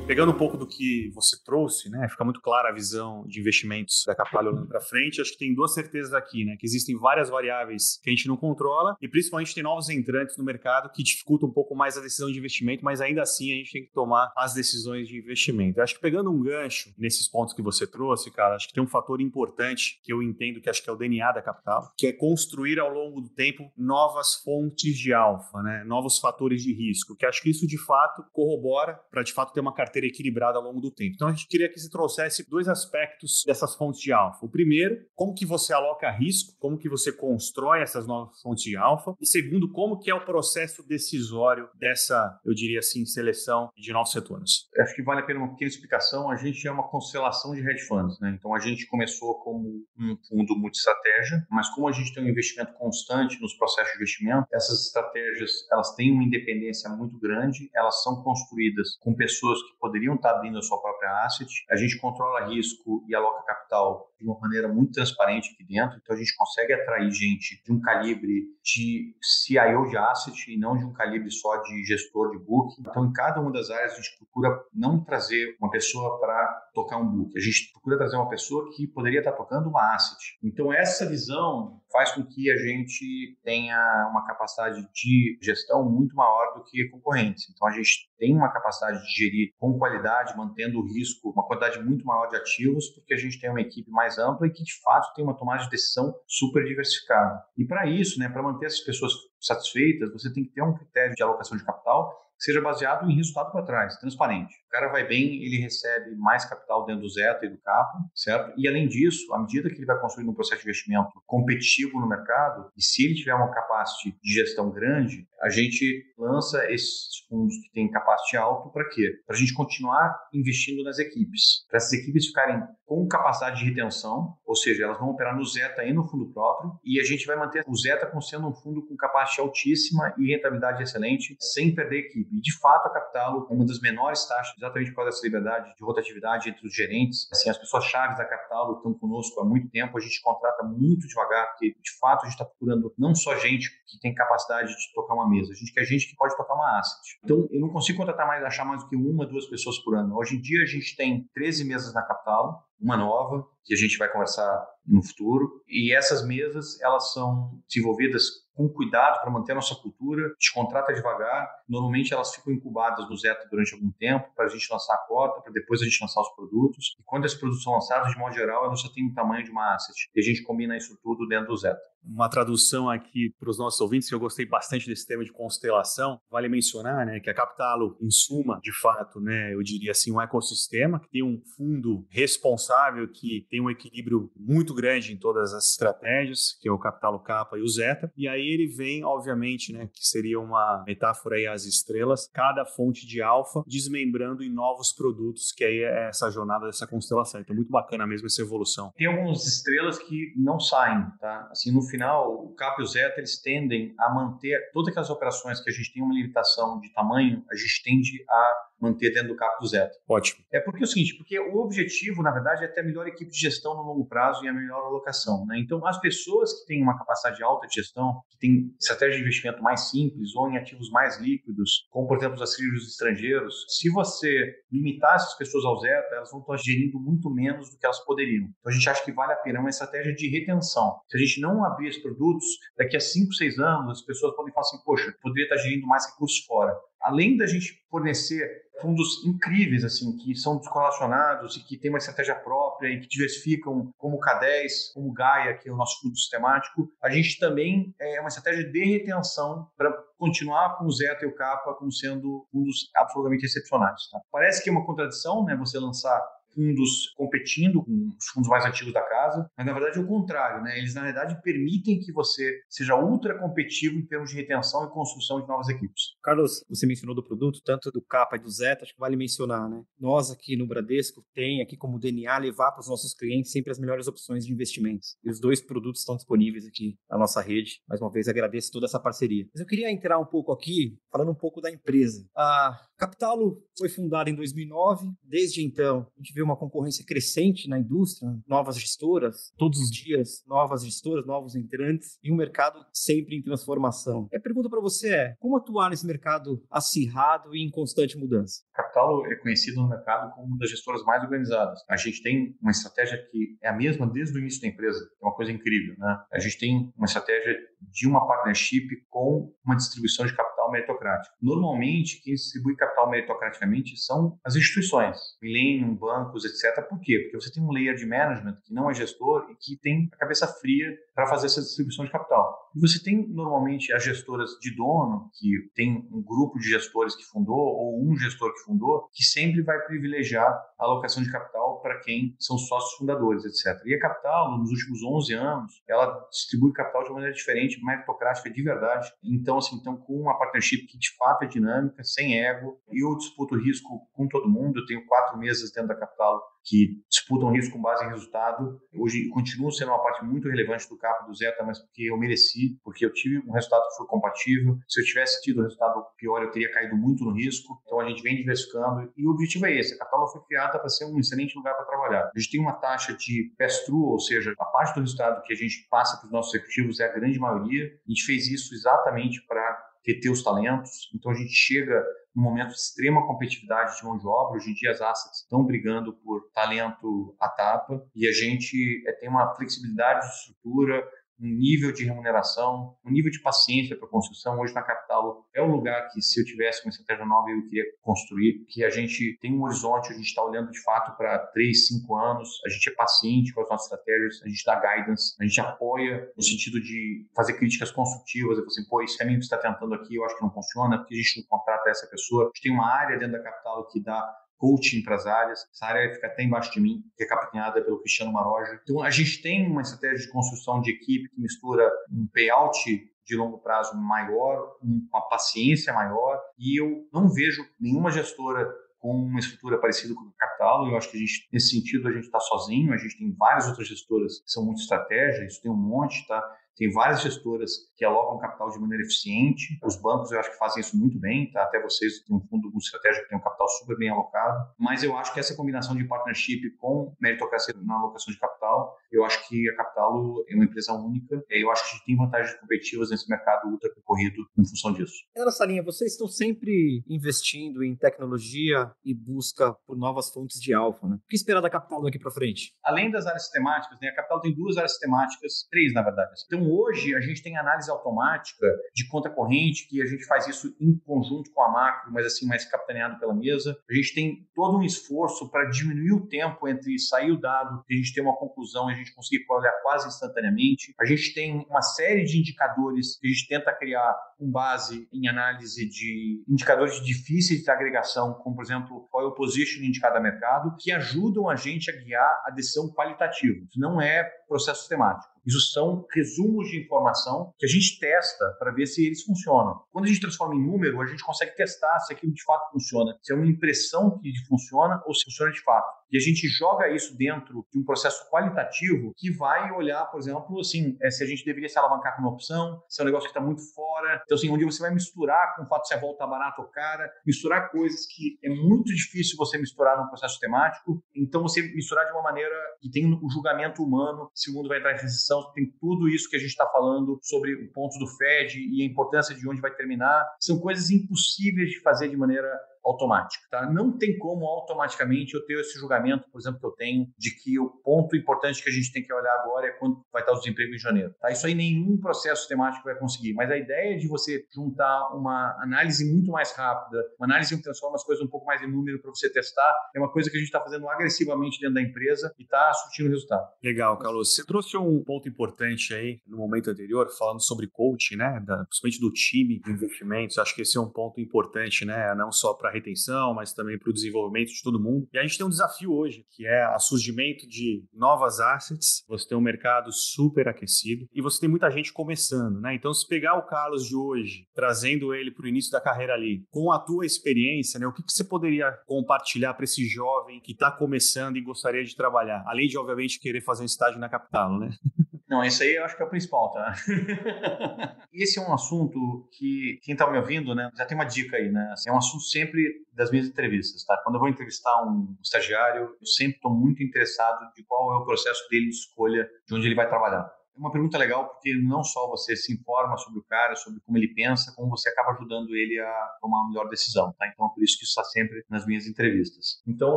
[0.07, 4.05] Pegando um pouco do que você trouxe, né, fica muito clara a visão de investimentos
[4.07, 5.21] da Capital olhando para frente.
[5.21, 8.37] Acho que tem duas certezas aqui, né, que existem várias variáveis que a gente não
[8.37, 12.31] controla e principalmente tem novos entrantes no mercado que dificultam um pouco mais a decisão
[12.31, 15.81] de investimento, mas ainda assim a gente tem que tomar as decisões de investimento.
[15.83, 18.87] Acho que pegando um gancho nesses pontos que você trouxe, cara, acho que tem um
[18.87, 22.12] fator importante que eu entendo que acho que é o DNA da Capital, que é
[22.12, 27.27] construir ao longo do tempo novas fontes de alfa, né, novos fatores de risco, que
[27.27, 30.64] acho que isso de fato corrobora para de fato ter uma carteira carteira equilibrada ao
[30.64, 31.14] longo do tempo.
[31.14, 34.44] Então a gente queria que você trouxesse dois aspectos dessas fontes de alfa.
[34.44, 38.76] O primeiro, como que você aloca risco, como que você constrói essas novas fontes de
[38.76, 39.14] alfa.
[39.20, 44.12] E segundo, como que é o processo decisório dessa, eu diria assim, seleção de novos
[44.12, 44.68] setores.
[44.78, 46.30] Acho que vale a pena uma pequena explicação.
[46.30, 48.37] A gente é uma constelação de hedge funds, né?
[48.38, 52.72] Então a gente começou como um fundo multi-estratégia, mas como a gente tem um investimento
[52.74, 58.22] constante nos processos de investimento, essas estratégias elas têm uma independência muito grande, elas são
[58.22, 61.49] construídas com pessoas que poderiam estar abrindo a sua própria asset.
[61.70, 66.16] A gente controla risco e aloca capital de uma maneira muito transparente aqui dentro, então
[66.16, 70.85] a gente consegue atrair gente de um calibre de CIO de asset e não de
[70.85, 72.75] um calibre só de gestor de book.
[72.81, 76.96] Então, em cada uma das áreas, a gente procura não trazer uma pessoa para tocar
[76.96, 80.38] um book, a gente procura trazer uma pessoa que poderia estar tocando uma asset.
[80.42, 86.55] Então, essa visão faz com que a gente tenha uma capacidade de gestão muito maior
[86.55, 87.49] do que concorrentes.
[87.51, 91.82] Então, a gente tem uma capacidade de gerir com qualidade, mantendo o risco, uma quantidade
[91.82, 94.80] muito maior de ativos, porque a gente tem uma equipe mais ampla e que, de
[94.80, 97.42] fato, tem uma tomada de decisão super diversificada.
[97.56, 101.14] E para isso, né, para manter essas pessoas satisfeitas, você tem que ter um critério
[101.14, 104.54] de alocação de capital que seja baseado em resultado para trás, transparente.
[104.76, 108.52] Cara vai bem, ele recebe mais capital dentro do Zeta e do Capa, certo?
[108.58, 112.06] E além disso, à medida que ele vai construindo um processo de investimento competitivo no
[112.06, 117.56] mercado, e se ele tiver uma capacidade de gestão grande, a gente lança esses fundos
[117.56, 119.18] que têm capacidade alto para quê?
[119.26, 124.36] Para a gente continuar investindo nas equipes, para essas equipes ficarem com capacidade de retenção,
[124.46, 127.36] ou seja, elas vão operar no Zeta e no fundo próprio, e a gente vai
[127.36, 131.98] manter o Zeta como sendo um fundo com capacidade altíssima e rentabilidade excelente, sem perder
[131.98, 132.36] equipe.
[132.36, 135.74] E de fato, a Capital é uma das menores taxas, exatamente por causa dessa liberdade
[135.74, 137.29] de rotatividade entre os gerentes.
[137.33, 141.07] Assim, as pessoas chaves da Capital estão conosco há muito tempo, a gente contrata muito
[141.07, 144.94] devagar, porque de fato a gente está procurando não só gente que tem capacidade de
[144.94, 147.18] tocar uma mesa, a gente quer gente que pode tocar uma asset.
[147.24, 150.16] Então, eu não consigo contratar mais, achar mais do que uma, duas pessoas por ano.
[150.16, 153.98] Hoje em dia, a gente tem 13 mesas na Capital, uma nova, que a gente
[153.98, 155.62] vai conversar no futuro.
[155.68, 160.54] E essas mesas, elas são desenvolvidas com cuidado para manter a nossa cultura, a gente
[160.54, 161.46] contrata devagar.
[161.68, 165.42] Normalmente elas ficam incubadas no Zeta durante algum tempo para a gente lançar a cota,
[165.42, 166.96] para depois a gente lançar os produtos.
[166.98, 169.50] E quando esses produtos são lançados, de modo geral, elas só têm o tamanho de
[169.50, 170.08] uma asset.
[170.14, 173.81] E a gente combina isso tudo dentro do Zeta uma tradução aqui para os nossos
[173.81, 176.21] ouvintes, que eu gostei bastante desse tema de constelação.
[176.31, 180.21] Vale mencionar né, que a Capitalo, em suma, de fato, né, eu diria assim, um
[180.21, 185.71] ecossistema que tem um fundo responsável, que tem um equilíbrio muito grande em todas as
[185.71, 188.11] estratégias, que é o Capital Capa e o Zeta.
[188.16, 193.07] E aí ele vem, obviamente, né, que seria uma metáfora aí às estrelas, cada fonte
[193.07, 197.40] de alfa desmembrando em novos produtos, que aí é essa jornada dessa constelação.
[197.40, 198.92] Então, muito bacana mesmo essa evolução.
[198.97, 201.49] Tem algumas estrelas que não saem, tá?
[201.51, 205.61] Assim, no final, o Cap e o Zeta, eles tendem a manter todas aquelas operações
[205.61, 209.36] que a gente tem uma limitação de tamanho, a gente tende a manter dentro do
[209.36, 209.92] capo do Zeta.
[210.08, 210.44] Ótimo.
[210.52, 213.30] É porque é o seguinte, porque o objetivo, na verdade, é ter a melhor equipe
[213.30, 215.44] de gestão no longo prazo e a melhor alocação.
[215.46, 215.58] Né?
[215.58, 219.62] Então, as pessoas que têm uma capacidade alta de gestão, que têm estratégia de investimento
[219.62, 224.54] mais simples ou em ativos mais líquidos, como, por exemplo, os ativos estrangeiros, se você
[224.70, 228.48] limitar essas pessoas ao Zeta, elas vão estar gerindo muito menos do que elas poderiam.
[228.60, 231.00] Então, a gente acha que vale a pena uma estratégia de retenção.
[231.08, 234.52] Se a gente não abrir esses produtos, daqui a 5, 6 anos, as pessoas podem
[234.52, 239.85] falar assim, poxa, poderia estar gerindo mais recursos fora além da gente fornecer fundos incríveis,
[239.85, 244.20] assim, que são descorrelacionados e que têm uma estratégia própria e que diversificam, como o
[244.20, 248.28] K10, como o Gaia, que é o nosso fundo sistemático, a gente também é uma
[248.28, 253.46] estratégia de retenção para continuar com o Zeta e o Kappa como sendo fundos absolutamente
[253.46, 254.09] excepcionais.
[254.11, 254.20] Tá?
[254.30, 256.20] Parece que é uma contradição, né, você lançar
[256.57, 260.62] fundos competindo com os fundos mais antigos da casa, mas na verdade é o contrário,
[260.62, 260.79] né?
[260.79, 265.42] Eles na verdade permitem que você seja ultra competitivo em termos de retenção e construção
[265.42, 266.14] de novas equipes.
[266.23, 269.69] Carlos, você mencionou do produto, tanto do Capa e do Zeta, acho que vale mencionar,
[269.69, 269.83] né?
[270.01, 273.79] Nós aqui no Bradesco tem aqui como DNA levar para os nossos clientes sempre as
[273.79, 275.16] melhores opções de investimentos.
[275.23, 277.81] E os dois produtos estão disponíveis aqui na nossa rede.
[277.87, 279.47] Mais uma vez agradeço toda essa parceria.
[279.53, 282.27] Mas eu queria entrar um pouco aqui falando um pouco da empresa.
[282.35, 285.12] A Capitalo foi fundada em 2009.
[285.23, 290.44] Desde então, a gente vê uma concorrência crescente na indústria, novas gestoras, todos os dias,
[290.46, 294.28] novas gestoras, novos entrantes e um mercado sempre em transformação.
[294.35, 298.62] A pergunta para você é: como atuar nesse mercado acirrado e em constante mudança?
[298.72, 301.80] Capital é conhecido no mercado como uma das gestoras mais organizadas.
[301.88, 305.24] A gente tem uma estratégia que é a mesma desde o início da empresa, é
[305.24, 306.18] uma coisa incrível, né?
[306.32, 311.35] A gente tem uma estratégia de uma partnership com uma distribuição de capital meritocrático.
[311.40, 316.87] Normalmente, quem distribui capital meritocraticamente são as instituições, Millennium, bancos, etc.
[316.88, 317.20] Por quê?
[317.20, 320.16] Porque você tem um layer de management que não é gestor e que tem a
[320.16, 322.65] cabeça fria para fazer essa distribuição de capital.
[322.76, 327.24] E você tem normalmente as gestoras de dono, que tem um grupo de gestores que
[327.24, 331.98] fundou ou um gestor que fundou, que sempre vai privilegiar a alocação de capital para
[332.00, 333.82] quem são sócios fundadores, etc.
[333.86, 338.50] E a Capital, nos últimos 11 anos, ela distribui capital de uma maneira diferente, meritocrática
[338.50, 339.10] de verdade.
[339.24, 343.56] Então, assim, então com uma partnership que de fato é dinâmica, sem ego, eu disputo
[343.56, 344.80] risco com todo mundo.
[344.80, 348.81] Eu tenho quatro mesas dentro da Capital que disputam risco com base em resultado.
[348.92, 352.79] Hoje continuo sendo uma parte muito relevante do capa do Zeta, mas porque eu mereci,
[352.83, 354.76] porque eu tive um resultado que foi compatível.
[354.88, 357.81] Se eu tivesse tido um resultado pior, eu teria caído muito no risco.
[357.87, 359.94] Então a gente vem diversificando e o objetivo é esse.
[359.94, 362.31] A Capital foi criada para ser um excelente lugar para trabalhar.
[362.35, 365.57] A gente tem uma taxa de pass-through, ou seja, a parte do resultado que a
[365.57, 367.87] gente passa para os nossos executivos é a grande maioria.
[367.87, 371.11] A gente fez isso exatamente para reter os talentos.
[371.14, 372.05] Então a gente chega
[372.37, 374.59] num momento de extrema competitividade de mão de obra.
[374.59, 379.12] Hoje em dia as assets estão brigando por talento à tapa e a gente é,
[379.12, 381.03] tem uma flexibilidade de estrutura,
[381.40, 384.59] um nível de remuneração, um nível de paciência para construção.
[384.59, 387.85] Hoje na capital é o lugar que, se eu tivesse uma estratégia nova, eu queria
[388.03, 391.87] construir, que a gente tem um horizonte, a gente está olhando de fato para três,
[391.87, 395.44] cinco anos, a gente é paciente com as nossas estratégias, a gente dá guidance, a
[395.44, 399.55] gente apoia no sentido de fazer críticas construtivas, eu assim, pô, isso caminho que você
[399.55, 402.44] está tentando aqui, eu acho que não funciona, porque a gente não contrata essa pessoa.
[402.44, 404.22] A gente tem uma área dentro da capital que dá
[404.57, 405.61] coaching para as áreas.
[405.73, 408.81] Essa área fica até embaixo de mim, que é capitaneada pelo Cristiano Maroja.
[408.83, 412.79] Então, a gente tem uma estratégia de construção de equipe que mistura um payout
[413.25, 419.38] de longo prazo maior, uma paciência maior, e eu não vejo nenhuma gestora com uma
[419.38, 420.88] estrutura parecida com a Capital.
[420.88, 422.92] Eu acho que a gente, nesse sentido, a gente está sozinho.
[422.92, 426.42] A gente tem várias outras gestoras que são muito estratégia, isso tem um monte, tá?
[426.76, 429.78] Tem várias gestoras que alocam capital de maneira eficiente.
[429.82, 431.62] Os bancos eu acho que fazem isso muito bem, tá?
[431.62, 434.72] Até vocês têm um fundo de estratégia que tem um capital super bem alocado.
[434.78, 439.24] Mas eu acho que essa combinação de partnership com meritocracia na alocação de capital, eu
[439.24, 441.42] acho que a Capital é uma empresa única.
[441.48, 445.14] Eu acho que a gente tem vantagens competitivas nesse mercado ultra concorrido em função disso.
[445.34, 451.06] Nessa linha, vocês estão sempre investindo em tecnologia e busca por novas fontes de alfa,
[451.06, 451.16] né?
[451.16, 452.74] O que esperar da Capital daqui para frente?
[452.84, 454.08] Além das áreas temáticas, né?
[454.08, 456.30] A Capital tem duas áreas temáticas, três na verdade.
[456.66, 460.74] Então hoje a gente tem análise automática de conta corrente, que a gente faz isso
[460.81, 463.79] em conjunto com a macro, mas assim mais capitaneado pela mesa.
[463.88, 467.94] A gente tem todo um esforço para diminuir o tempo entre sair o dado e
[467.94, 470.94] a gente ter uma conclusão a gente conseguir olhar quase instantaneamente.
[471.00, 475.29] A gente tem uma série de indicadores que a gente tenta criar com base em
[475.29, 480.20] análise de indicadores difíceis de agregação, como, por exemplo, qual é o positioning de cada
[480.20, 483.57] mercado, que ajudam a gente a guiar a decisão qualitativa.
[483.68, 485.35] Isso não é processo temático.
[485.46, 489.81] Isso são resumos de informação que a gente testa para ver se eles funcionam.
[489.92, 493.16] Quando a gente transforma em número, a gente consegue testar se aquilo de fato funciona,
[493.22, 495.87] se é uma impressão que funciona ou se funciona de fato.
[496.11, 500.61] E a gente joga isso dentro de um processo qualitativo que vai olhar, por exemplo,
[500.61, 503.29] assim, é, se a gente deveria se alavancar com uma opção, se é um negócio
[503.29, 504.23] que está muito fora.
[504.25, 507.11] Então, assim, onde você vai misturar com o fato se a volta barata ou cara,
[507.27, 511.03] misturar coisas que é muito difícil você misturar num processo temático.
[511.14, 514.79] Então, você misturar de uma maneira que tem o julgamento humano, se o mundo vai
[514.79, 518.07] entrar em recessão, tem tudo isso que a gente está falando sobre o ponto do
[518.07, 520.25] Fed e a importância de onde vai terminar.
[520.40, 522.49] São coisas impossíveis de fazer de maneira
[522.87, 523.44] automática.
[523.51, 523.70] Tá?
[523.70, 527.59] Não tem como automaticamente eu ter esse julgamento, por exemplo, que eu tenho de que
[527.59, 530.38] o ponto importante que a gente tem que olhar agora é quando vai estar o
[530.38, 531.14] desemprego em janeiro.
[531.20, 531.31] Tá?
[531.31, 536.11] Isso aí nenhum processo sistemático vai conseguir, mas a ideia de você juntar uma análise
[536.11, 539.11] muito mais rápida, uma análise que transforma as coisas um pouco mais em número para
[539.11, 542.42] você testar, é uma coisa que a gente está fazendo agressivamente dentro da empresa e
[542.42, 543.49] está surtindo resultado.
[543.62, 544.35] Legal, Carlos.
[544.35, 548.40] Você trouxe um ponto importante aí no momento anterior, falando sobre coaching, né?
[548.44, 550.38] Da, principalmente do time de investimentos.
[550.38, 552.14] Acho que esse é um ponto importante, né?
[552.14, 555.08] Não só para retenção, mas também para o desenvolvimento de todo mundo.
[555.12, 559.04] E a gente tem um desafio hoje, que é o surgimento de novas assets.
[559.08, 562.74] Você tem um mercado super aquecido e você tem muita gente começando, né?
[562.74, 566.44] Então, se pegar o Carlos de hoje, trazendo ele para o início da carreira ali,
[566.50, 567.86] com a tua experiência, né?
[567.86, 571.96] O que, que você poderia compartilhar para esse jovem que está começando e gostaria de
[571.96, 572.44] trabalhar?
[572.46, 574.70] Além de, obviamente, querer fazer um estágio na capital, né?
[575.28, 576.74] Não, isso aí eu acho que é o principal, tá?
[578.12, 581.50] Esse é um assunto que quem está me ouvindo, né, já tem uma dica aí,
[581.50, 581.68] né?
[581.72, 582.62] Assim, é um assunto sempre
[582.92, 584.00] das minhas entrevistas, tá?
[584.04, 588.04] Quando eu vou entrevistar um estagiário, eu sempre estou muito interessado de qual é o
[588.04, 590.30] processo dele de escolha de onde ele vai trabalhar.
[590.57, 593.99] É uma pergunta legal porque não só você se informa sobre o cara, sobre como
[593.99, 597.29] ele pensa, como você acaba ajudando ele a tomar uma melhor decisão, tá?
[597.29, 599.62] Então é por isso que isso está sempre nas minhas entrevistas.
[599.66, 599.97] Então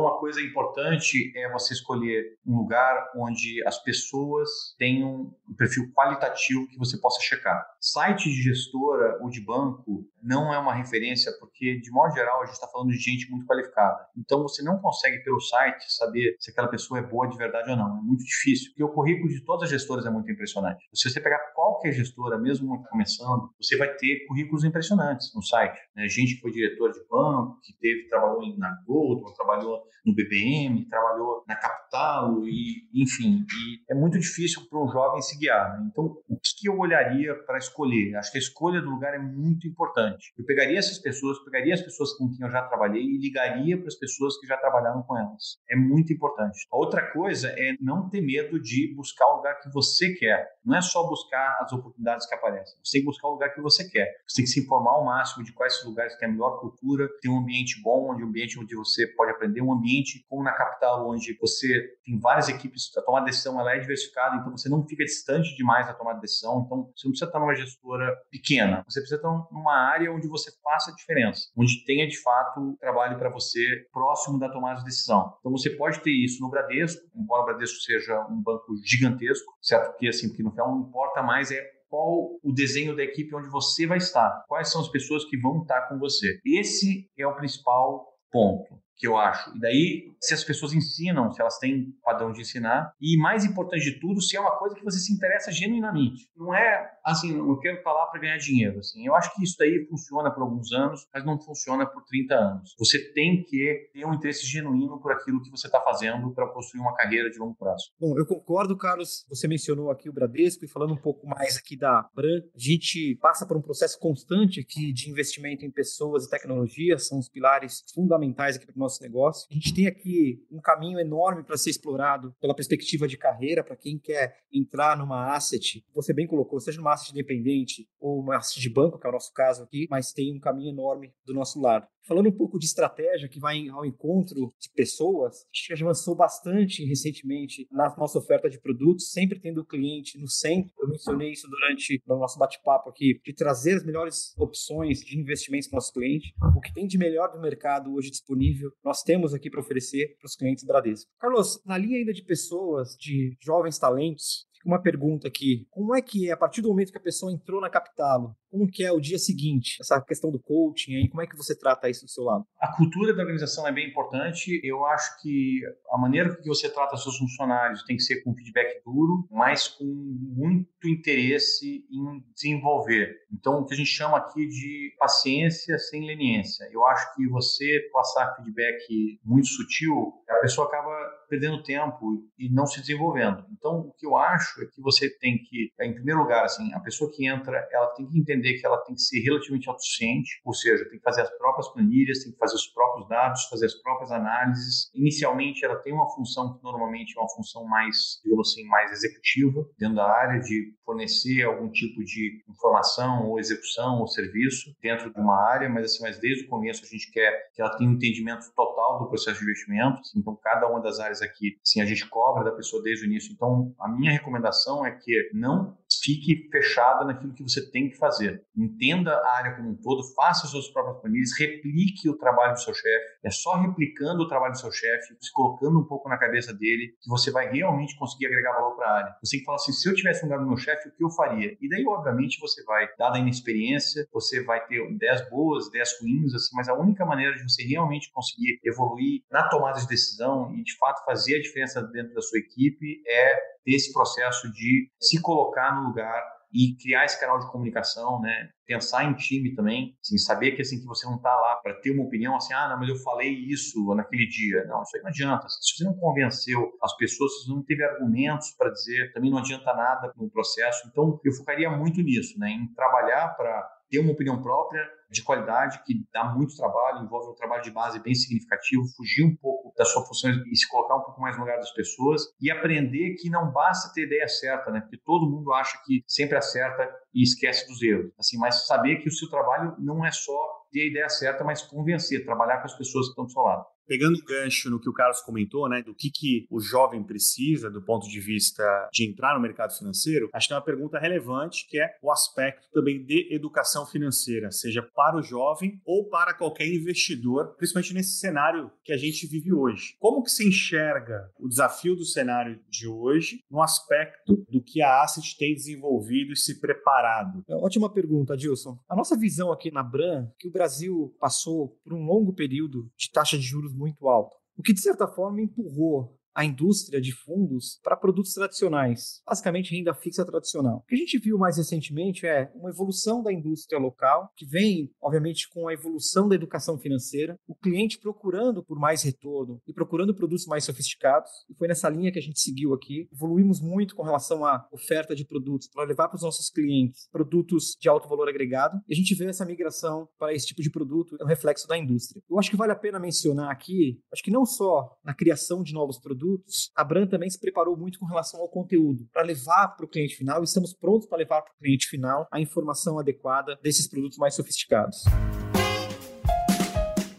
[0.00, 6.68] uma coisa importante é você escolher um lugar onde as pessoas tenham um perfil qualitativo
[6.68, 7.66] que você possa checar.
[7.80, 12.44] Site de gestora ou de banco não é uma referência porque de modo geral a
[12.44, 14.06] gente está falando de gente muito qualificada.
[14.14, 17.76] Então você não consegue pelo site saber se aquela pessoa é boa de verdade ou
[17.76, 17.98] não.
[17.98, 18.70] É muito difícil.
[18.70, 20.88] Porque o currículo de todas as gestoras é muito impressionante impressionante.
[20.94, 25.78] Se você pegar qualquer gestora, mesmo começando, você vai ter currículos impressionantes no site.
[25.94, 26.08] Né?
[26.08, 31.44] Gente que foi diretor de banco, que teve, trabalhou na Goldman, trabalhou no BBM, trabalhou
[31.46, 33.44] na Capital, e, enfim.
[33.48, 35.78] E é muito difícil para um jovem se guiar.
[35.78, 35.88] Né?
[35.90, 38.16] Então, o que eu olharia para escolher?
[38.16, 40.32] Acho que a escolha do lugar é muito importante.
[40.38, 43.88] Eu pegaria essas pessoas, pegaria as pessoas com quem eu já trabalhei e ligaria para
[43.88, 45.58] as pessoas que já trabalharam com elas.
[45.70, 46.66] É muito importante.
[46.72, 50.39] A outra coisa é não ter medo de buscar o lugar que você quer.
[50.64, 52.78] Não é só buscar as oportunidades que aparecem.
[52.82, 54.08] Você tem que buscar o lugar que você quer.
[54.26, 57.30] Você tem que se informar ao máximo de quais lugares têm a melhor cultura, tem
[57.30, 61.08] um ambiente bom, onde um ambiente onde você pode aprender, um ambiente como na capital,
[61.08, 64.86] onde você tem várias equipes, a tomada de decisão ela é diversificada, então você não
[64.86, 66.64] fica distante demais da tomada de decisão.
[66.64, 70.50] Então você não precisa estar numa gestora pequena, você precisa estar numa área onde você
[70.62, 73.60] faça a diferença, onde tenha de fato trabalho para você
[73.92, 75.34] próximo da tomada de decisão.
[75.40, 79.90] Então você pode ter isso no Bradesco, embora o Bradesco seja um banco gigantesco, certo?
[79.90, 83.48] Porque assim, porque no final não importa mais é qual o desenho da equipe onde
[83.48, 86.40] você vai estar, quais são as pessoas que vão estar com você.
[86.46, 89.56] Esse é o principal ponto que eu acho.
[89.56, 93.82] E daí, se as pessoas ensinam, se elas têm padrão de ensinar, e mais importante
[93.82, 96.28] de tudo, se é uma coisa que você se interessa genuinamente.
[96.36, 98.78] Não é assim, eu quero lá para ganhar dinheiro.
[98.78, 99.06] Assim.
[99.06, 102.74] Eu acho que isso daí funciona por alguns anos, mas não funciona por 30 anos.
[102.78, 106.82] Você tem que ter um interesse genuíno por aquilo que você está fazendo para construir
[106.82, 107.90] uma carreira de longo prazo.
[107.98, 109.24] Bom, eu concordo, Carlos.
[109.30, 113.16] Você mencionou aqui o Bradesco e falando um pouco mais aqui da Bran, a gente
[113.22, 117.82] passa por um processo constante aqui de investimento em pessoas e tecnologia, são os pilares
[117.94, 119.46] fundamentais aqui para nosso nosso negócio.
[119.50, 123.76] A gente tem aqui um caminho enorme para ser explorado pela perspectiva de carreira, para
[123.76, 128.60] quem quer entrar numa asset, você bem colocou, seja numa asset independente ou uma asset
[128.60, 131.60] de banco, que é o nosso caso aqui, mas tem um caminho enorme do nosso
[131.60, 131.86] lado.
[132.10, 136.84] Falando um pouco de estratégia que vai ao encontro de pessoas, a gente avançou bastante
[136.84, 140.72] recentemente na nossa oferta de produtos, sempre tendo o cliente no centro.
[140.80, 145.68] Eu mencionei isso durante o nosso bate-papo aqui, de trazer as melhores opções de investimentos
[145.68, 146.34] para o nosso cliente.
[146.56, 150.26] O que tem de melhor do mercado hoje disponível, nós temos aqui para oferecer para
[150.26, 151.10] os clientes Bradesco.
[151.18, 156.28] Carlos, na linha ainda de pessoas, de jovens talentos, Uma pergunta aqui, como é que
[156.28, 159.00] é, a partir do momento que a pessoa entrou na Capitalo, como que é o
[159.00, 159.76] dia seguinte?
[159.80, 162.44] Essa questão do coaching aí, como é que você trata isso do seu lado?
[162.60, 164.60] A cultura da organização é bem importante.
[164.64, 168.82] Eu acho que a maneira que você trata seus funcionários tem que ser com feedback
[168.84, 173.16] duro, mas com muito interesse em desenvolver.
[173.32, 176.68] Então, o que a gente chama aqui de paciência sem leniência.
[176.72, 182.66] Eu acho que você passar feedback muito sutil, a pessoa acaba perdendo tempo e não
[182.66, 183.44] se desenvolvendo.
[183.52, 186.80] Então, o que eu acho é que você tem que, em primeiro lugar, assim, a
[186.80, 190.52] pessoa que entra, ela tem que entender que ela tem que ser relativamente autossuficiente, ou
[190.52, 193.74] seja, tem que fazer as próprias planilhas, tem que fazer os próprios dados, fazer as
[193.80, 194.90] próprias análises.
[194.92, 199.64] Inicialmente, ela tem uma função que normalmente é uma função mais, digamos assim, mais executiva
[199.78, 205.20] dentro da área de fornecer algum tipo de informação ou execução ou serviço dentro de
[205.20, 207.94] uma área, mas assim, mas desde o começo a gente quer que ela tenha um
[207.94, 210.00] entendimento total do processo de investimento.
[210.16, 213.32] Então, cada uma das áreas aqui, assim, a gente cobra da pessoa desde o início.
[213.32, 218.42] Então, a minha recomendação é que não fique fechada naquilo que você tem que fazer.
[218.56, 222.60] Entenda a área como um todo, faça as suas próprias planilhas, replique o trabalho do
[222.60, 223.04] seu chefe.
[223.24, 226.94] É só replicando o trabalho do seu chefe, se colocando um pouco na cabeça dele,
[227.00, 229.16] que você vai realmente conseguir agregar valor para a área.
[229.22, 231.04] Você tem que falar assim: se eu tivesse um lugar do meu chefe, o que
[231.04, 231.56] eu faria?
[231.60, 236.34] E daí, obviamente, você vai, dada a inexperiência, você vai ter 10 boas, 10 ruins,
[236.34, 240.62] assim, mas a única maneira de você realmente conseguir evoluir na tomada de decisão e,
[240.62, 245.20] de fato, fazer a diferença dentro da sua equipe é ter esse processo de se
[245.20, 248.50] colocar no lugar e criar esse canal de comunicação, né?
[248.66, 251.92] Pensar em time também, assim, saber que assim que você não está lá para ter
[251.92, 254.64] uma opinião assim, ah, não, mas eu falei isso naquele dia.
[254.66, 255.48] Não, isso aí não adianta.
[255.48, 259.38] Se você não convenceu as pessoas, se você não teve argumentos para dizer, também não
[259.38, 260.88] adianta nada no processo.
[260.88, 262.50] Então, eu focaria muito nisso, né?
[262.50, 267.34] Em trabalhar para ter uma opinião própria de qualidade que dá muito trabalho, envolve um
[267.34, 271.02] trabalho de base bem significativo, fugir um pouco das suas funções e se colocar um
[271.02, 274.80] pouco mais no lugar das pessoas e aprender que não basta ter ideia certa, né?
[274.80, 278.12] Porque todo mundo acha que sempre acerta e esquece dos erros.
[278.18, 280.38] Assim, mas saber que o seu trabalho não é só
[280.70, 283.66] ter a ideia certa, mas convencer, trabalhar com as pessoas que estão do seu lado
[283.90, 287.68] pegando o gancho no que o Carlos comentou, né, do que, que o jovem precisa
[287.68, 288.62] do ponto de vista
[288.92, 292.68] de entrar no mercado financeiro, acho que é uma pergunta relevante, que é o aspecto
[292.72, 298.70] também de educação financeira, seja para o jovem ou para qualquer investidor, principalmente nesse cenário
[298.84, 299.96] que a gente vive hoje.
[299.98, 305.02] Como que se enxerga o desafio do cenário de hoje no aspecto do que a
[305.02, 307.42] Asset tem desenvolvido e se preparado?
[307.48, 308.78] É ótima pergunta, Dilson.
[308.88, 313.10] A nossa visão aqui na Bran, que o Brasil passou por um longo período de
[313.10, 314.36] taxa de juros muito alta.
[314.56, 319.94] O que, de certa forma, empurrou a indústria de fundos para produtos tradicionais, basicamente renda
[319.94, 320.78] fixa tradicional.
[320.78, 324.90] O que a gente viu mais recentemente é uma evolução da indústria local, que vem,
[325.02, 330.14] obviamente, com a evolução da educação financeira, o cliente procurando por mais retorno e procurando
[330.14, 333.08] produtos mais sofisticados, e foi nessa linha que a gente seguiu aqui.
[333.12, 337.76] Evoluímos muito com relação à oferta de produtos para levar para os nossos clientes produtos
[337.80, 341.16] de alto valor agregado, e a gente vê essa migração para esse tipo de produto,
[341.20, 342.22] é um reflexo da indústria.
[342.30, 345.72] Eu acho que vale a pena mencionar aqui, acho que não só na criação de
[345.72, 349.68] novos produtos, produtos, a Bran também se preparou muito com relação ao conteúdo, para levar
[349.68, 352.98] para o cliente final, e estamos prontos para levar para o cliente final a informação
[352.98, 355.04] adequada desses produtos mais sofisticados.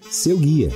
[0.10, 0.70] Seu guia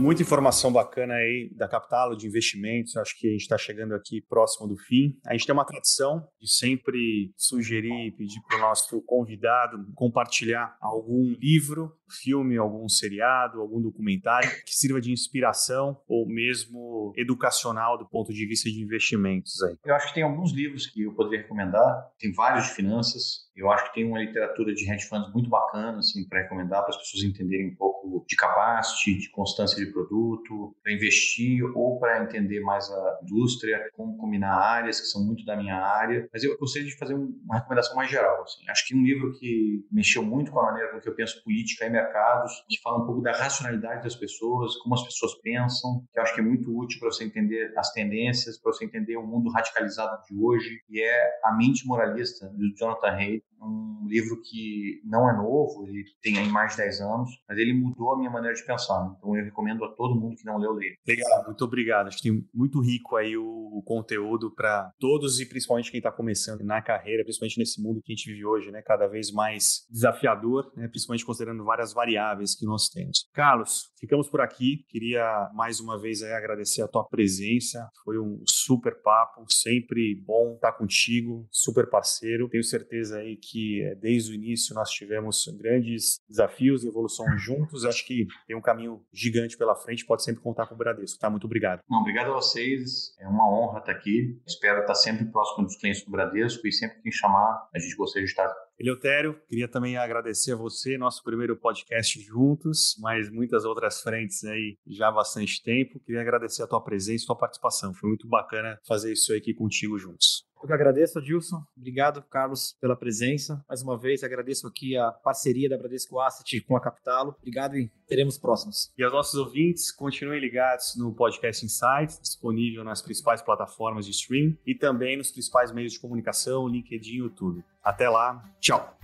[0.00, 2.96] muita informação bacana aí da Capital de investimentos.
[2.96, 5.16] Acho que a gente está chegando aqui próximo do fim.
[5.26, 11.34] A gente tem uma tradição de sempre sugerir, pedir para o nosso convidado compartilhar algum
[11.38, 18.32] livro, filme, algum seriado, algum documentário que sirva de inspiração ou mesmo educacional do ponto
[18.32, 19.76] de vista de investimentos aí.
[19.84, 22.10] Eu acho que tem alguns livros que eu poderia recomendar.
[22.18, 23.48] Tem vários de finanças.
[23.56, 26.90] Eu acho que tem uma literatura de hedge funds muito bacana, assim, para recomendar para
[26.90, 32.22] as pessoas entenderem um pouco de capacity, de constância de produto, para investir ou para
[32.22, 36.28] entender mais a indústria, como combinar áreas que são muito da minha área.
[36.32, 38.42] Mas eu gostaria de fazer uma recomendação mais geral.
[38.42, 38.68] Assim.
[38.68, 41.84] Acho que um livro que mexeu muito com a maneira com que eu penso política
[41.84, 46.18] e mercados, que fala um pouco da racionalidade das pessoas, como as pessoas pensam, que
[46.18, 49.26] eu acho que é muito útil para você entender as tendências, para você entender o
[49.26, 55.00] mundo radicalizado de hoje, e é A Mente Moralista, do Jonathan Haidt, um livro que
[55.04, 58.30] não é novo, ele tem aí mais de 10 anos, mas ele mudou a minha
[58.30, 59.14] maneira de pensar.
[59.18, 60.96] Então eu recomendo a todo mundo que não leu ler.
[61.06, 62.08] Legal, muito obrigado.
[62.08, 66.62] Acho que tem muito rico aí o conteúdo para todos e principalmente quem está começando
[66.62, 68.82] na carreira, principalmente nesse mundo que a gente vive hoje, né?
[68.82, 70.88] Cada vez mais desafiador, né?
[70.88, 73.28] Principalmente considerando várias poucas variáveis que nós temos.
[73.32, 74.84] Carlos, ficamos por aqui.
[74.88, 77.88] Queria mais uma vez agradecer a tua presença.
[78.04, 82.48] Foi um super papo, sempre bom estar contigo, super parceiro.
[82.48, 87.84] Tenho certeza aí que eh, desde o início nós tivemos grandes desafios e evolução juntos.
[87.84, 90.06] Acho que tem um caminho gigante pela frente.
[90.06, 91.18] Pode sempre contar com o Bradesco.
[91.18, 91.28] Tá?
[91.28, 91.80] Muito obrigado.
[91.88, 93.14] Não, obrigado a vocês.
[93.18, 94.40] É uma honra estar aqui.
[94.46, 98.24] Espero estar sempre próximo dos clientes do Bradesco e sempre que chamar, a gente gostaria
[98.24, 98.48] de estar
[98.80, 104.78] Eleutério, queria também agradecer a você, nosso primeiro podcast juntos, mas muitas outras frentes aí
[104.86, 106.00] já há bastante tempo.
[106.00, 107.92] Queria agradecer a tua presença, tua participação.
[107.92, 110.46] Foi muito bacana fazer isso aqui contigo juntos.
[110.62, 111.62] Eu que agradeço, Adilson.
[111.76, 113.64] Obrigado, Carlos, pela presença.
[113.68, 117.34] Mais uma vez, agradeço aqui a parceria da Bradesco Asset com a Capitalo.
[117.38, 118.92] Obrigado e teremos próximos.
[118.96, 124.56] E aos nossos ouvintes, continuem ligados no Podcast Insights, disponível nas principais plataformas de stream
[124.66, 127.64] e também nos principais meios de comunicação, LinkedIn e YouTube.
[127.82, 128.98] Até lá, tchau!